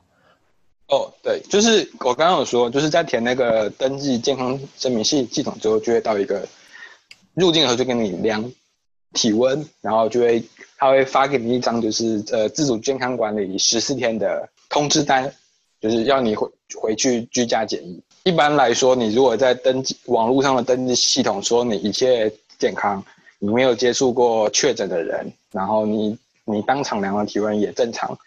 [0.90, 6.46] 哦，对，就是我刚刚有说，就是在填那个登记健康证明系系统之后，就会到一个
[7.34, 8.44] 入境的时候就跟你量
[9.14, 10.44] 体温，然后就会
[10.78, 15.32] 他会发给你一张就是呃自主健康管理十四天的通知单，
[15.80, 18.02] 就是要你回回去居家检疫。
[18.24, 23.04] 一般来说，你如果在登记网络上的登记系统说你一切健康，
[23.40, 28.18] 你没有接触过确诊的人，然后你你当场量了体温也正常，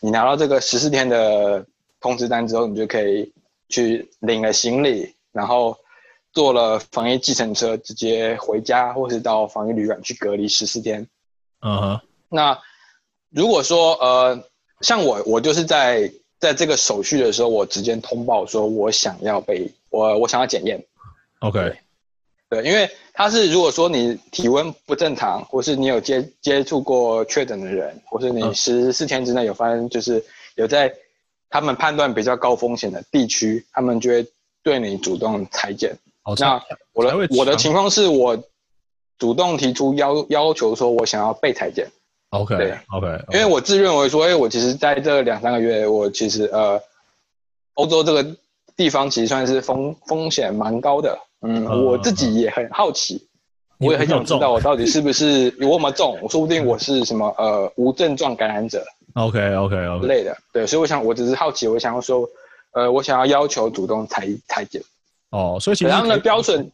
[0.00, 1.64] 你拿到这个十四天的
[2.00, 3.32] 通知单之后，你就可以
[3.68, 5.76] 去领了行李，然后
[6.32, 11.06] 坐了防疫计程车直接回家，或是到防疫旅馆去隔离十四天。
[11.66, 12.00] 嗯哼。
[12.28, 12.58] 那
[13.30, 14.40] 如果说呃，
[14.80, 16.10] 像我，我就是在。
[16.38, 20.78] 在这个手续的时候，我直接通报说，我想要被我我想要检验。
[21.38, 21.74] OK，
[22.50, 30.22] 对，因为他是如果说你体温不正常，或是你有接接触过确诊的人，或是你十四天之内有发生，就是
[30.56, 30.94] 有在
[31.48, 34.26] 他们判断比较高风险的地区，他们就会
[34.62, 35.96] 对你主动裁剪。
[36.38, 38.36] 那我的我的情况是我
[39.18, 41.86] 主动提出要要求说，我想要被裁剪。
[42.30, 46.80] OK，对，OK，因为我自认为说，哎，我其实在这两三个月，我其实呃，
[47.74, 48.26] 欧洲这个
[48.76, 53.26] 地方其实算是风风险蛮高的，嗯，我自己也很好奇，
[53.78, 60.00] 我也很想知道我到底是不是有那么重， 说不定我是什么呃无症状感染者，OK，OK，OK。
[60.02, 62.28] 之类的，对，所以我想我只是好奇，我想要说，
[62.72, 64.82] 呃，我想要要求主动裁裁剪，
[65.30, 66.70] 哦，所以其实他们的标准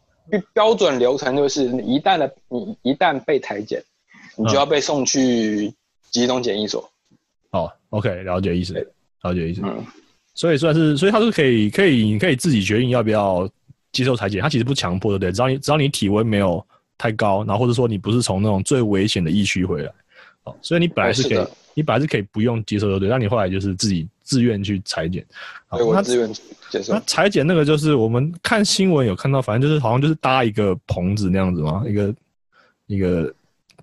[0.52, 3.82] 标准流程就是你一旦的你一旦被裁剪。
[4.34, 5.70] 你就要被送去
[6.10, 6.90] 集中检疫所，
[7.50, 8.72] 哦，OK，了解意思，
[9.22, 9.60] 了解意思。
[9.62, 9.84] 嗯，
[10.34, 13.46] 所以算是，所以他是可以，可以，你可以自己决定要不要
[13.92, 15.32] 接受裁剪，他其实不强迫，对不对？
[15.32, 16.66] 只要你只要你体温没有
[16.96, 19.92] 太高，然后或者说你不是从那种最危险的疫区回来，
[20.44, 23.10] 哦，所以你本来是可以，哦你本来是可以不用接受，对不对？
[23.10, 25.22] 但你后来就是自己自愿去裁剪。
[25.66, 26.32] 好那所以我自愿
[26.70, 27.00] 接受那。
[27.00, 32.14] 裁剪那个就是我们看新闻有看到，反正就是好像就是搭一个棚子那样子嘛，一个
[32.86, 33.30] 一个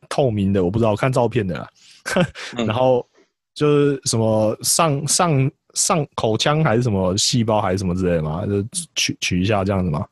[0.10, 1.70] 透明的，我不知道，我看照片的啦。
[2.58, 3.06] 嗯 然后
[3.54, 10.04] 就是什么上上上口腔还是什么细胞还是什么之类的嘛，就取取一下这样子嘛？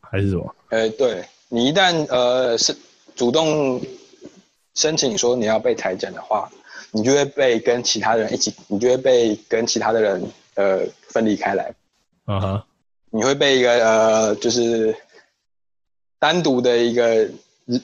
[0.00, 0.56] 还是什么？
[0.70, 2.76] 呃，对你一旦呃是
[3.14, 3.80] 主动
[4.74, 6.50] 申请说你要被裁剪的话，
[6.96, 10.22] 你就会被跟其他人一起，你就会被跟其他的人
[10.54, 11.74] 呃分离开来，
[12.24, 12.62] 嗯哼，
[13.10, 14.96] 你会被一个呃就是
[16.18, 17.28] 单独的一个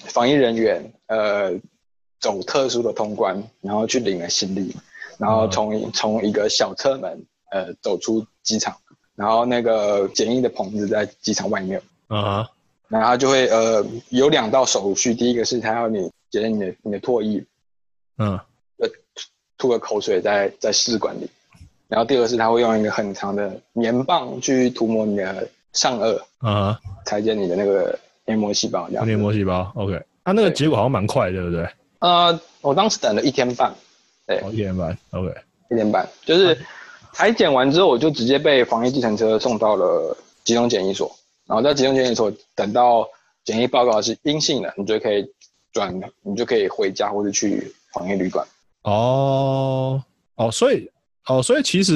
[0.06, 1.52] 防疫人员呃
[2.20, 4.74] 走特殊的通关，然后去领了行李，
[5.18, 8.74] 然后从从一个小车门呃走出机场，
[9.14, 11.82] 然后那个简易的棚子在机场外面。
[12.08, 12.48] 嗯哼，
[12.88, 17.44] 然后他就会呃有两道手续，第一个是他要你检验你的你的唾液，
[18.16, 18.40] 嗯
[19.62, 21.30] 吐个口水在在试管里，
[21.86, 29.06] 然后第二个是他会用一个很长的棉棒去涂抹你的上颚，嗯哼，裁剪你的那个黏膜细胞这样。
[29.06, 29.94] 黏膜细胞，OK。
[30.24, 31.64] 啊，那个结果好像蛮快，对不对？
[32.00, 33.72] 呃，我当时等了一天半，
[34.42, 35.32] 哦，一天半，OK。
[35.70, 36.58] 一天半，就是
[37.12, 41.08] 裁剪完之后，我就直接被防疫计程车送到了集中检疫所，
[41.46, 43.08] 然后在集中检疫所等到
[43.44, 45.24] 检疫报告是阴性的，你就可以
[45.72, 48.44] 转，你就可以回家或者去防疫旅馆。
[48.84, 50.02] 哦
[50.36, 50.90] 哦，所以
[51.26, 51.94] 哦，所以其实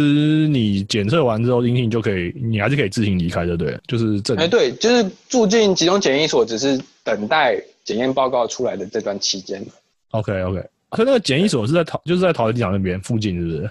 [0.49, 3.79] 你检测完之后阴性就可以，你还是可以自行离开，对不对？
[3.87, 9.65] 就是正哎，对，就是住进集中检疫所，只是等待检验报告出来的这段期间。
[10.11, 10.65] OK OK。
[10.93, 13.71] 所以那个检疫所是在桃，就是在桃园机场那边附近，是不是？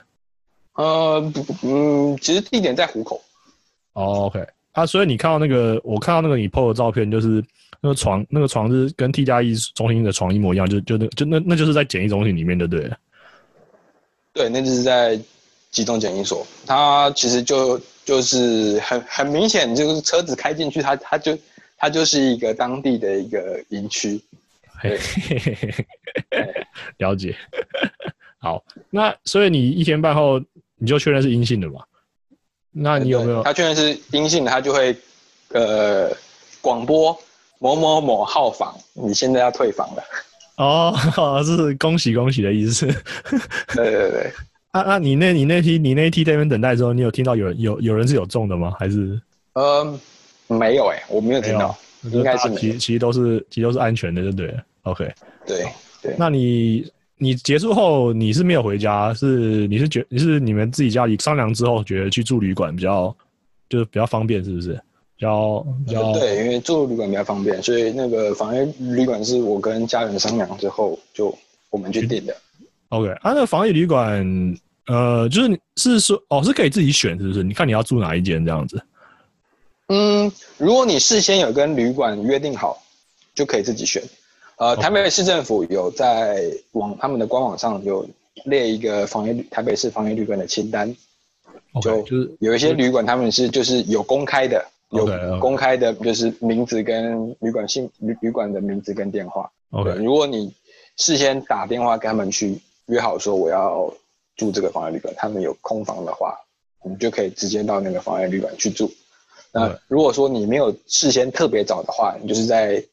[0.74, 3.22] 呃，不，嗯，其实地点在湖口。
[3.94, 7.42] 哦，OK 啊，所以你看到那个，我看到那个你 PO 的照片，就是
[7.80, 12.68] 那个床，那个床是跟 T 加一中心的床一模一样，就就那就那那就是在检疫中心里面的。
[12.68, 12.92] 对，
[14.50, 15.20] 那就是在
[15.72, 16.46] 集中检疫所。
[16.66, 21.38] 它其实就就是很很明显，就是车子开进去，它它就
[21.78, 24.22] 它就是一个当地的一个营区。
[24.78, 25.88] 嘿嘿嘿嘿嘿
[26.98, 27.36] 了解。
[28.38, 30.40] 好，那所以你一天半后
[30.78, 31.84] 你就确认是阴性的嘛？
[32.72, 33.42] 那你有没有？
[33.42, 34.96] 他确认是阴性的，他就会
[35.50, 36.12] 呃
[36.62, 37.18] 广播
[37.58, 40.04] 某某某号房，你现在要退房了。
[40.58, 40.96] 哦，
[41.44, 42.86] 是恭喜恭喜的意思。
[43.74, 44.32] 对对对，
[44.72, 48.74] 啊啊，你那你那批你那一批在那边等待之后，你有听到有人有有人是有中的吗？
[48.80, 49.20] 还是
[49.54, 50.00] 呃，
[50.48, 51.76] 没有哎、我没有听到。
[52.12, 55.12] 应该是其其实都是其实都是安全的，对不对？OK，
[55.44, 55.66] 对
[56.04, 56.86] 对，那你
[57.18, 63.16] 你结束后你是没有回家，是你是觉你是你们自己家里商量之后觉得去住旅馆比较
[63.70, 64.80] 就是比较方便，是不是？
[65.18, 71.36] 比较比较对，因为住旅馆比较方便，所以那个防疫旅馆是我跟家人商量之后就
[71.70, 72.36] 我们去订的。
[72.90, 74.26] OK 啊，那个防疫旅馆
[74.88, 77.44] 呃，就是是说哦是可以自己选，是不是？
[77.44, 78.82] 你看你要住哪一间这样子。
[79.88, 82.82] 嗯，如果你事先有跟旅馆约定好，
[83.34, 84.04] 就可以自己选。
[84.58, 88.08] 呃，台北市政府有在网他们的官网上有
[88.46, 90.96] 列一个防疫台北市防疫旅馆的清单
[91.74, 99.52] ，OK，就就是有一些旅馆他们是就是有公开的，有公开的就是名字跟旅馆姓旅旅馆的名字跟电话。
[99.72, 100.54] OK 对，如果你
[100.98, 103.94] 事先打电话跟他们去约好说我要
[104.38, 106.38] 住这个防疫旅馆，他们有空房的话，
[106.84, 108.90] 你就可以直接到那个防疫旅馆去住。
[109.52, 112.84] 那如果说你没有事先特别早的话，你就是在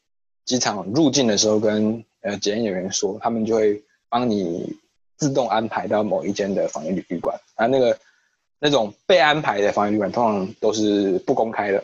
[0.45, 4.75] 机场入境的时候跟呃检验人员说，他们就会帮你
[5.17, 7.37] 自动安排到某一间的防疫旅旅馆。
[7.55, 7.97] 啊，那个
[8.59, 11.83] 那种被安排的防疫旅馆通常都是不公开的。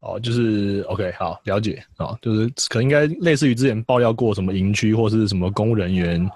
[0.00, 6.30] 哦，就是 OK，好，了解哦，就是可能应该类似于之前爆料过什么营区或是什么公务人员、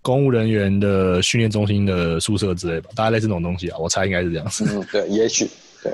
[0.00, 4.64] 公务人员的训练中心的宿舍之类吧，大概类似这种东西啊，我猜应该是这样子。
[4.68, 5.48] 嗯，对，也许
[5.82, 5.92] 对。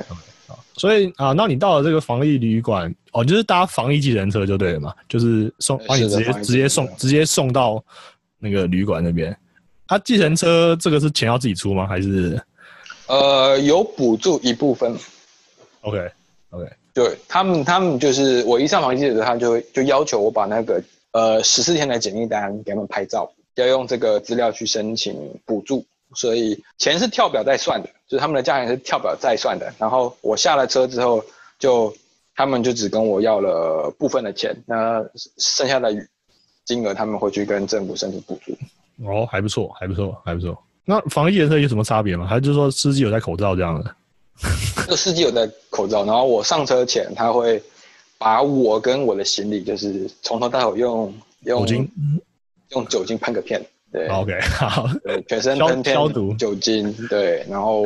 [0.76, 7.84] 所以啊，那你到了这个防疫旅馆，哦，就是搭防疫计程车就对了嘛，就是送对把你直接直接送直接送到
[8.38, 9.36] 那个旅馆那边。
[9.86, 11.86] 啊，计程车这个是钱要自己出吗？
[11.86, 12.40] 还是
[13.08, 14.96] 呃，有补助一部分
[15.82, 16.08] ，OK
[16.50, 20.82] OK 对他们，他们就是我一上房记者，他就就要求我把那个
[21.12, 25.14] 呃十四天的检疫单给他们拍照，要用这个资料去申请
[25.44, 25.84] 补助，
[26.14, 29.72] 所以钱是跳表再算的，就是他们的价钱是跳表再算的。
[29.78, 31.22] 然后我下了车之后，
[31.58, 31.94] 就
[32.34, 35.04] 他们就只跟我要了部分的钱，那
[35.38, 35.94] 剩下的
[36.64, 38.52] 金额他们会去跟政府申请补助。
[39.04, 40.60] 哦，还不错，还不错，还不错。
[40.84, 42.26] 那防疫颜色有什么差别吗？
[42.26, 43.94] 还是说司机有戴口罩这样的？
[44.86, 47.62] 这司机有戴口罩，然后我上车前他会
[48.18, 51.14] 把我跟我的行李就是从头到尾用
[51.44, 51.90] 用酒精
[52.70, 53.60] 用酒精喷个片，
[53.92, 57.84] 对，OK，好，对，全身消喷消毒酒精，对，然后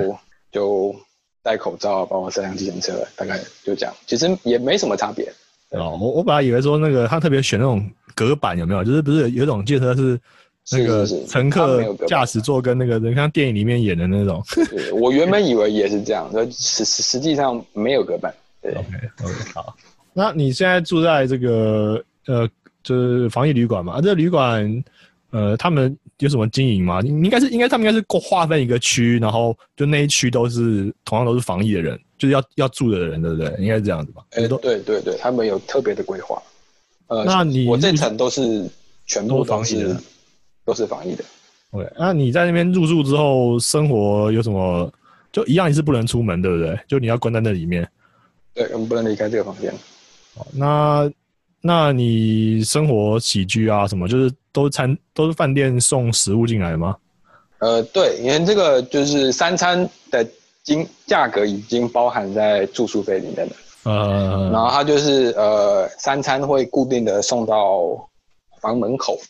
[0.53, 0.95] 就
[1.43, 5.31] 戴口罩，帮我塞上计程车，大概就这样，其实也没什么差别。
[5.71, 7.85] 哦，我我本来以为说那个他特别选那种
[8.15, 8.85] 隔板有没有？
[8.85, 10.21] 就是不是有一种计程车是
[10.73, 14.43] 那个是是是乘客驾驶座跟那个人像电影里面演的那种。
[14.55, 18.35] 对我原本以为也是这样，但实实实际上没有隔板。
[18.62, 18.89] 对，OK
[19.23, 19.77] OK 好，
[20.12, 22.49] 那你现在住在这个呃，
[22.83, 23.95] 就是防疫旅馆嘛？
[23.95, 24.85] 啊、这个旅馆
[25.31, 27.01] 呃，他们有什么经营吗？
[27.03, 33.53] 应该是应该他们应该是划分一个区，然后就那一区都是同样都是防疫的人，就是要要住的人，对不对？
[33.59, 34.23] 应该是这样子吧？
[34.31, 36.43] 哎，都对对对，他们有特别的规划。
[37.09, 38.67] 呃，那你我这层都是
[39.07, 40.01] 全部都防疫是的
[40.65, 41.25] 都是防疫的。
[41.71, 44.93] OK，那你在那边入住之后，生活有什么？
[45.33, 46.79] 就一样，也是不能出门，对不对？
[46.87, 47.85] 就你要关在那里面。
[48.55, 49.75] 对，我们不能离开这个房间。
[50.37, 51.11] 好那
[51.61, 56.97] 那你生活起居啊，什么，就是都是餐都是饭店送食物进来吗？
[57.59, 60.25] 呃，对，因为这个就是三餐的
[60.62, 63.53] 金价格已经包含在住宿费里面了。
[63.83, 68.09] 呃，然后它就是呃三餐会固定的送到
[68.65, 69.21] 房门口，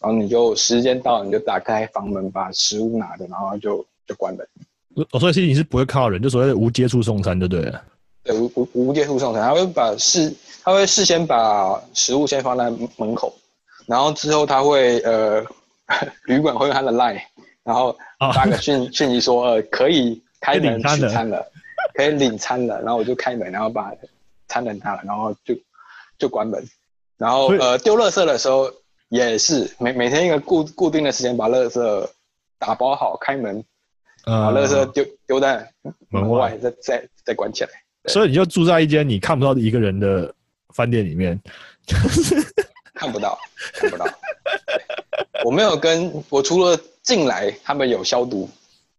[0.00, 4.44] 然后你就时间到了你就打开房门把食物拿着，然后就就关门。
[5.12, 7.80] 哦，所以其实你是不会看到人，就所谓的无接触送餐，就对了。
[8.24, 13.32] 对，无无无接触送餐，他会把事他会事先把食物先放在门口，
[13.86, 15.44] 然后之后他会呃
[16.26, 17.22] 旅馆会用他的 line，
[17.62, 21.46] 然后啊发个讯 讯息说呃可以开门取餐了，
[21.94, 23.92] 可以领餐了，然后我就开门，然后把
[24.48, 25.54] 餐等他了，然后就
[26.18, 26.60] 就关门，
[27.22, 28.68] 然后呃丢垃圾的时候
[29.10, 32.10] 也是每每天一个固固定的时间把垃圾
[32.58, 33.62] 打包好，开门
[34.24, 37.70] 把呃，垃圾丢丢在门门外外，再再再关起来。
[38.06, 40.34] 所以你就住在一间你看不到的一个人的
[40.74, 41.40] 饭店里面。
[42.94, 43.38] 看不到，
[43.74, 44.04] 看不到。
[45.44, 48.48] 我没有跟我除了进来，他们有消毒，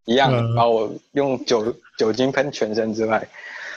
[0.06, 3.26] 一样嗯把我用酒酒精喷全身之外，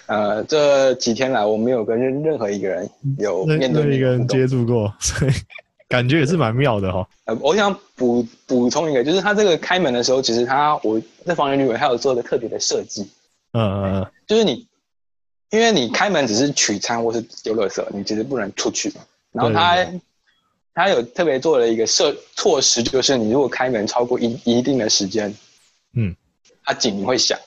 [0.06, 2.88] 呃，这几天来我没有跟任任何一个人
[3.18, 5.32] 有那面对那一个人接触过，所以
[5.88, 7.08] 感觉也是蛮妙的哈。
[7.24, 13.02] 呃，我想补补充一个，就是他这个开门的时候，其实他我在房间里面还有做一个特别的设计，
[13.52, 14.66] 嗯嗯嗯，就是你，
[15.50, 18.92] 因为你开门只是取餐或是丢垃圾，你其实不能出去。
[19.32, 20.00] 然后他对
[20.74, 25.34] 他有特别做了一个设措施，就是你如果开门超过一一定的时间，
[25.94, 26.14] 嗯，
[26.64, 27.38] 它警铃会响。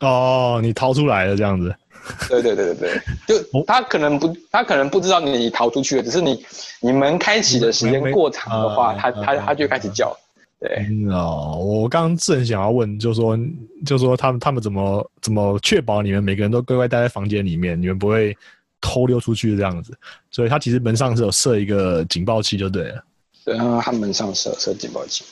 [0.00, 1.74] 哦，你掏出来了这样子。
[2.28, 6.44] 对对对对对，就哦他可能不他可能不知道你逃出去了，只是你
[6.80, 10.16] 你门开启的时间过长的话，啊他他啊他就开始叫。
[10.58, 13.36] 对，嗯哦，我刚刚正想要问，就说
[13.84, 18.36] 就说他们他们怎么怎么确保你们每个人都乖乖待在房间里面，你们不会
[18.80, 19.92] 偷溜出去这样子？
[20.30, 23.04] 所以他其实门上是有设一个警报器就对了。
[23.44, 25.24] 对，然后他门上设设警报器。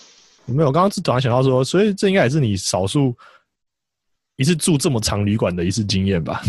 [0.46, 3.14] 没有，我刚刚是突然想到说，所以这应该也是你少数
[4.40, 6.40] 一次住这么长旅馆的一次经验吧？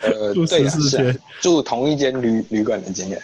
[0.00, 3.18] 呃，住 对啊，十四是啊天，住同一间旅旅馆的经验。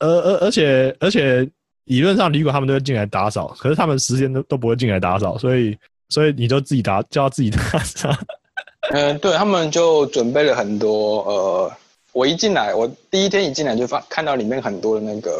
[0.00, 1.48] 呃而而且而且
[1.84, 5.74] 理论上旅馆他们都会进来打扫，可是他们时间都都不会进来打扫，所以
[6.10, 8.14] 所以你就自己打叫他自己打扫。
[8.92, 11.72] 嗯，对他们就准备了很多呃，
[12.12, 15.30] 我一进来，我第一天一进来就发看到里面很多的那个，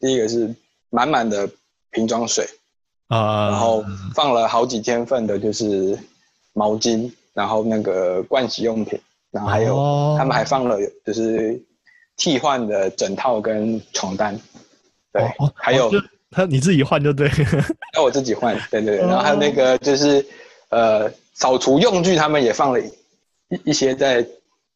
[0.00, 0.52] 第一个是
[0.90, 1.48] 满满的
[1.92, 2.44] 瓶装水，
[3.06, 3.84] 啊，然后
[4.16, 5.96] 放了好几天份的就是
[6.54, 8.98] 毛巾，然后那个盥洗用品，
[9.30, 10.16] 然后还有、哦。
[10.18, 11.60] 他们还放了就是
[12.16, 14.34] 替换的枕套跟床单，
[15.12, 15.22] 对，
[15.54, 17.30] 还有哦他你自己换就对，
[17.94, 20.24] 要 我自己换，对对对，然后还有哦那个就是
[20.70, 22.90] 呃扫除用具，他们也放了一
[23.66, 24.26] 一些在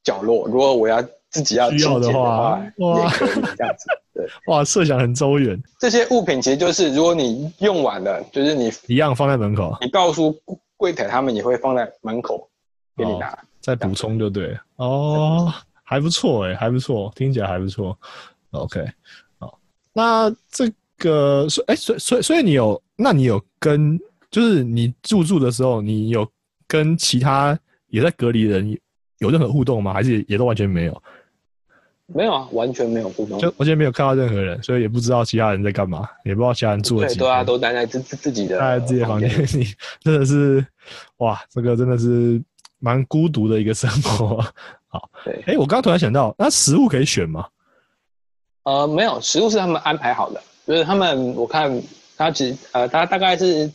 [0.04, 2.36] 角落，如果我要自己要需要清洁的的话。
[2.36, 3.86] 话，哇也可以这样子。
[4.14, 10.36] 对，哇，设想很周远，这些物品其实就是如果你用完了，就是你一样放在门口，你告诉
[10.78, 12.48] 柜台，他们也会放在门口
[12.96, 13.38] 给你拿。
[13.60, 14.62] 再补充就对了。
[14.76, 15.52] 哦，
[15.82, 17.98] 还不错哎，还不错，听起来还不错。
[18.52, 18.82] OK，
[19.38, 19.58] 好，
[19.92, 24.00] 那这个所哎，所所以所以你有，那你有跟
[24.30, 26.26] 就是你入住的时候，你有
[26.66, 27.58] 跟其他
[27.88, 28.78] 也在隔离的人
[29.18, 29.92] 有任何互动吗？
[29.92, 31.02] 还是也都完全没有？
[32.14, 37.46] 没有啊，完全没有互动，就完全没有看到任何人，所以也不知道其他人在干嘛，也不知道其他人住了对，对啊，几天。
[37.46, 39.66] 都待在自自自己的待在自己的房间里，
[40.00, 40.64] 真的是
[41.18, 42.42] 哇，这个真的是
[42.78, 44.42] 蛮孤独的一个生活。
[44.88, 47.46] 好，对哎、我刚刚突然想到，那食物可以选吗？
[48.62, 51.70] 呃，没有，食物是他们安排好的，就是他们我看
[52.16, 53.70] 他其实呃，他大概是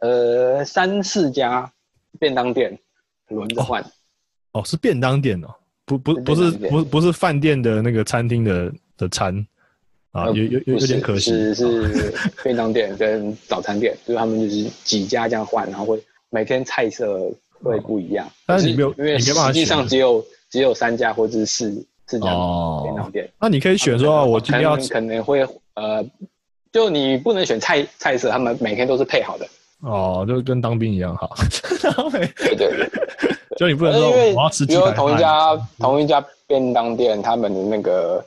[0.00, 1.70] 呃，三四家
[2.18, 2.78] 便当店
[3.28, 3.84] 轮着换。
[4.52, 5.54] 哦，是便当店哦，
[5.98, 9.34] 不不不是不不是饭店的那个餐厅的的餐
[10.12, 11.30] 啊，有有有有点可惜。
[11.30, 17.30] 是是便当店跟早餐店，就是他们就是几家这样换，然后会每天菜色
[17.62, 18.28] 会不一样。
[18.46, 22.26] 但是你没有，因为实际上只有只有三家或者是四四家
[22.82, 23.30] 便当店。
[23.40, 26.04] 那你可以选说，我今天要可能会呃，
[26.72, 29.46] 就你不能选菜菜色，他们每天都是配好的。
[29.80, 31.28] 哦，就跟当兵一样哈。
[32.36, 32.90] 对对对，
[33.56, 38.24] 就你不能说我要吃比如同一家同一家便当店，他们的那个，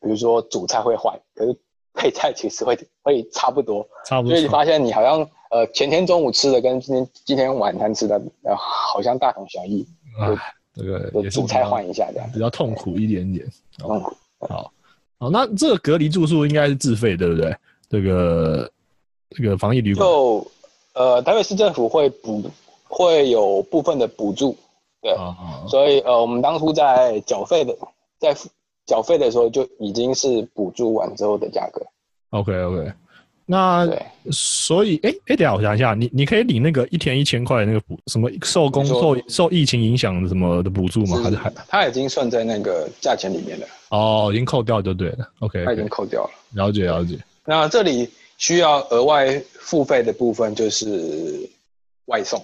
[0.00, 1.56] 比如说主菜会换，可是
[1.94, 3.86] 配菜其实会会差不多。
[4.06, 4.30] 差不多。
[4.30, 9.86] 所以你发现你好像呃前天中午吃的跟今天今天晚餐吃的呃好像大同小异。
[10.20, 10.36] 啊，
[10.74, 13.44] 这个主菜换一下这样，比较痛苦一点点。
[13.78, 14.16] 痛苦。
[14.40, 14.72] 好，
[15.18, 17.56] 好，那这个隔离住宿应该是自费，对不对？
[17.90, 18.70] 这个
[19.30, 20.06] 这个防疫旅馆。
[20.06, 20.46] 就
[20.98, 22.42] 呃，台北市政府会补，
[22.88, 24.56] 会有部分的补助，
[25.00, 25.16] 对，
[25.68, 27.72] 所以呃，我们当初在缴费的，
[28.18, 28.34] 在
[28.84, 31.80] 缴费的时候就已经是补助完之后的价格。
[32.30, 32.92] OK OK，
[33.46, 33.88] 那
[34.32, 41.20] 所以哎哎，等下我想一下，你你可以领那个一天一千块的那个补什么受工受受疫情影响什么的补助吗？
[41.22, 43.66] 还是还它已经算在那个价钱里面了？
[43.90, 45.30] 哦，已经扣掉就对了。
[45.38, 46.30] OK，他已经扣掉了。
[46.54, 47.16] 了解了解。
[47.44, 48.10] 那这里。
[48.38, 51.48] 需要额外付费的部分就是
[52.06, 52.42] 外送。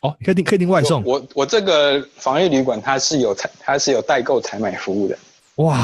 [0.00, 1.02] 哦，可以订可以订外送。
[1.04, 5.18] 我我这个防疫旅馆它是有采它是有代购采买服务的。
[5.56, 5.76] 哇，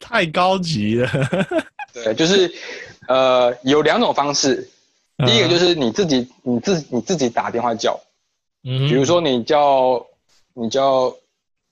[0.00, 1.08] 太高级了。
[1.92, 2.50] 对，就是
[3.08, 4.66] 呃有两种方式，
[5.26, 8.00] 第一个就是你自己你自你自己打电话叫，
[8.64, 10.06] 嗯，比如说你叫
[10.54, 11.14] 你叫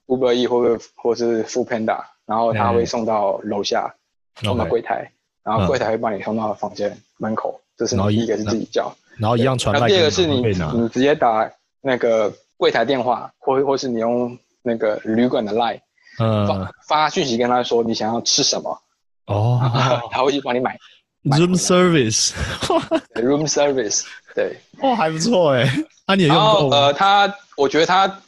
[0.07, 3.95] Uber E 或者或是 Food Panda，然后他会送到楼下，
[4.43, 5.11] 送到柜台。
[5.43, 9.75] 然后柜台会帮你送到房间门口，这是第一个是自己叫，然后一样传。
[9.89, 15.81] 第二个是你你直接打那个柜台电话，或或是你用那个旅馆的 line，
[16.19, 18.79] 发发讯息跟他说你想要吃什么，
[19.27, 19.61] 哦，
[20.13, 20.77] 他会去帮你买。
[21.25, 25.67] Room service，room service，对，哦还不错哎，
[26.07, 26.71] 那你也用过？
[26.71, 28.21] 呃，他我觉得他。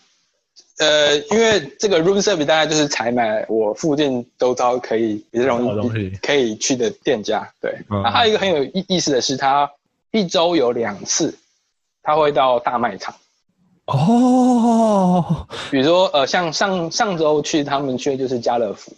[0.82, 7.48] 呃，因为这个 room service 大概就是采买我附近周遭可以比较容易可以去的店家。
[7.60, 9.70] 对，那还有一个很有意意思的是，他
[10.10, 11.38] 一周有两次，
[12.02, 13.14] 他会到大卖场。
[13.86, 18.92] 哦，比如说呃，像上上周去他们去的就是家乐福，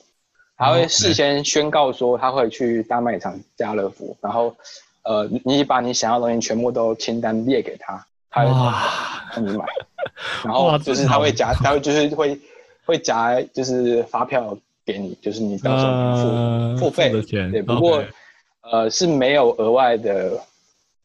[0.57, 4.57] 他会事先宣告说他会去大卖场家乐福，然后
[5.03, 8.07] 呃，你把你想要的东西全部都清单列给他，
[8.43, 9.65] 他会帮你买。
[10.45, 12.39] 然后就是他会夹，他会就是会
[12.85, 17.51] 会夹，就是发票给你，就是你到时候付付费的钱。
[17.51, 18.03] 对，不过
[18.63, 20.39] 呃是没有额外的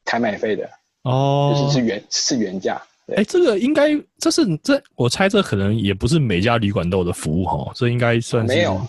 [0.05, 0.69] 采买费的
[1.03, 2.81] 哦，就是是原是原价。
[3.15, 8.79] 哎，这个应该这是这我猜这可能也不是每家旅馆都有的服务哈，这应该算是没有。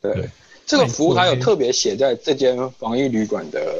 [0.00, 0.28] 对，
[0.66, 3.74] 这个服务它有特别写在这间防疫旅馆的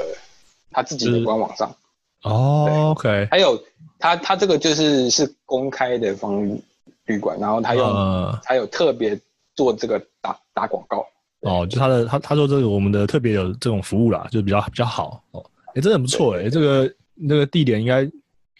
[0.71, 1.75] 他自己的官网上。
[2.23, 3.63] 哦，OK，还有。
[4.03, 6.61] 他他这个就是是公开的防疫
[7.07, 9.17] 旅馆，然后他用他有特别
[9.55, 11.07] 做这个打打广告
[11.43, 18.03] 哦，就他的他他说这个我们的特别有这种服务啦，就比较比较好哦，哎，真的很不错哎，这个那个地点应该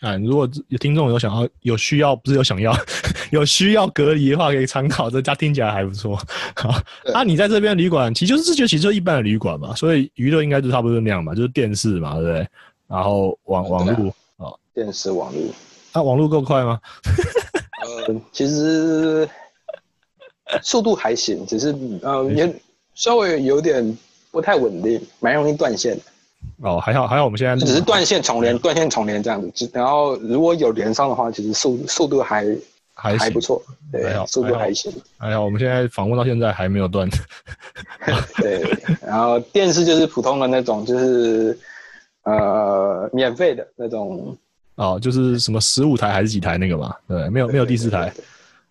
[0.01, 2.73] 啊，如果有听众有想要有需要，不是有想要
[3.33, 6.17] 有需要隔离的话，可以参考这家听起来还不错。
[6.55, 6.73] 好，
[7.13, 12.49] 那你在这边旅馆，其实就是就其实就一般的旅馆嘛，所以娱乐应该就差不多那样嘛，就是电视嘛，对不对？
[12.87, 14.15] 然后网网络。
[14.75, 15.43] 电视网络，
[15.93, 16.81] 那网络够快吗？
[17.85, 19.29] 呃，其实
[20.63, 22.51] 速度还行，只是呃也
[22.95, 23.99] 稍微有点
[24.31, 26.03] 不太稳定，蛮容易断线的。
[26.63, 29.71] 哦，还好还好，我们现在只是断线重连，断线重连这样子。
[29.75, 32.47] 然后如果有连上的话，其实速速度还
[32.95, 34.91] 还还不错，对，速度还行。
[35.19, 37.09] 还好，我们现在访问到现在还没有断。
[38.41, 38.63] 对，
[39.05, 41.59] 然后电视就是普通的那种，就是
[42.23, 44.37] 呃免费的那种。
[44.77, 46.95] 哦，就是什么十五台还是几台那个嘛？
[47.07, 48.13] 对，没有没有第四台。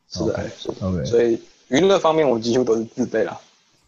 [0.10, 0.50] 是的
[0.82, 1.06] ，OK。
[1.06, 1.40] 所以
[1.70, 3.38] 娱乐方面我几乎都是自备了。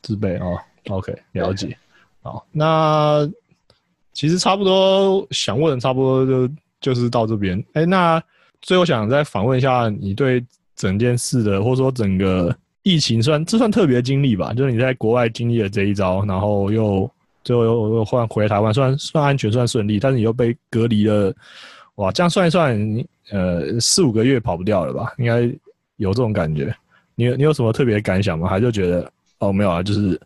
[0.01, 0.57] 自备哦
[0.89, 1.75] ，OK，了解。
[2.21, 3.29] 好，那
[4.13, 7.61] 其实差不多想问，差不多就就是到这边。
[7.73, 8.23] 哎，那
[8.61, 10.41] 最后想再访问一下你对
[10.75, 14.53] 整件事的，或者说整个疫情算这算特别经历吧？
[14.53, 17.09] 就是你在国外经历了这一招，然后又
[17.43, 21.35] 最后又又换回台湾，算算安全，算顺利，但是你又被隔离了。
[21.95, 25.13] 哇，这样算一算，呃，四五个月跑不掉了吧？
[25.17, 25.41] 应该
[25.97, 26.75] 有这种感觉。
[27.15, 28.47] 你你有什么特别感想吗？
[28.47, 30.19] 还是觉得哦没有啊，就是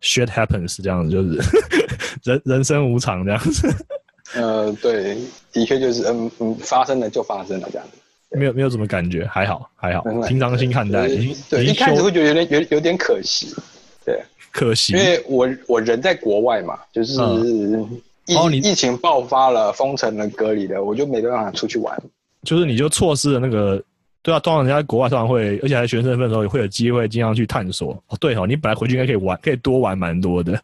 [0.00, 1.38] shit happens 这样子，就是
[2.24, 3.68] 人人生无常这样子。
[4.34, 5.18] 呃，对，
[5.52, 7.98] 的确就是，嗯嗯，发生了就发生了这样子。
[8.38, 11.08] 没有没有什么感觉，还好还好，平常心看待。
[11.48, 13.52] 对，一开始会觉得有点有有点可惜，
[14.06, 17.18] 对，可惜，因为我我人在国外嘛，就是
[18.34, 21.96] 疫疫情爆发了，封城了，隔离了，我就没办法出去玩，
[22.44, 23.82] 就是你就错失了那个，
[24.22, 27.92] 对啊，通常人家在国外通常会，而且还学生身份的时候也会有机会经常去探索。
[28.08, 30.60] 哦，对哦，你本来回去应该可以玩，可以多玩蛮多的，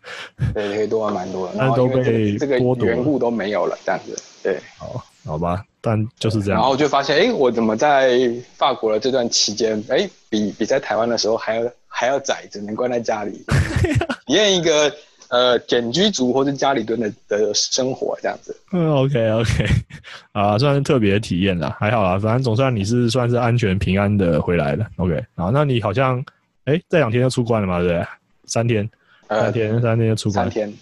[0.54, 5.62] 对，可以多玩蛮多的， 但都被这个缘故都没有了，这样子，对，好，好吧。
[5.82, 8.18] 但就是这样，然后就发现，哎，我怎么在
[8.56, 13.44] 法国的这段期间，哎，比比在台湾的时候还要还要窄，只能关在家里，
[14.26, 14.92] 体验一个
[15.28, 18.56] 呃简居族或者家里蹲的的生活这样子。
[18.72, 19.66] 嗯，OK OK，
[20.32, 24.86] 啊，算是特别体验啦，还好啦，反正总算你是算是安全平安的回来了。
[24.96, 26.24] OK，啊，那你好像，
[26.64, 28.06] 哎，这两天就出关了嘛，对不对？
[28.44, 28.88] 三天，
[29.28, 30.44] 三天，三天就出关。
[30.44, 30.72] 三天。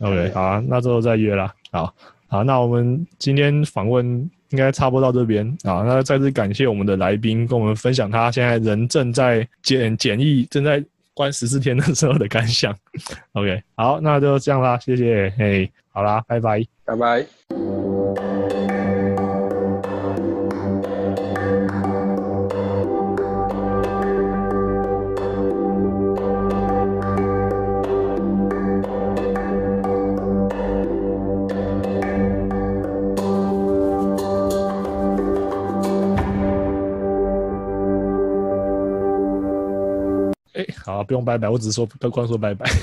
[0.00, 1.52] OK，好啊，那之后再约啦。
[1.70, 1.94] 好，
[2.28, 4.30] 好，那我们今天访问。
[4.52, 10.84] 应该差不多到这边啊，那再次感谢我们的来宾跟我们分享他现在人正在检检疫、正在
[11.14, 12.74] 关十四天的时候的感想。
[13.32, 17.81] OK，好，那就这样啦，谢谢，嘿，好啦，拜拜，拜拜。
[41.02, 42.70] 不用拜拜，我只是说，不光说拜拜。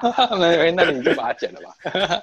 [0.38, 1.74] 没没，那你就把它剪了吧。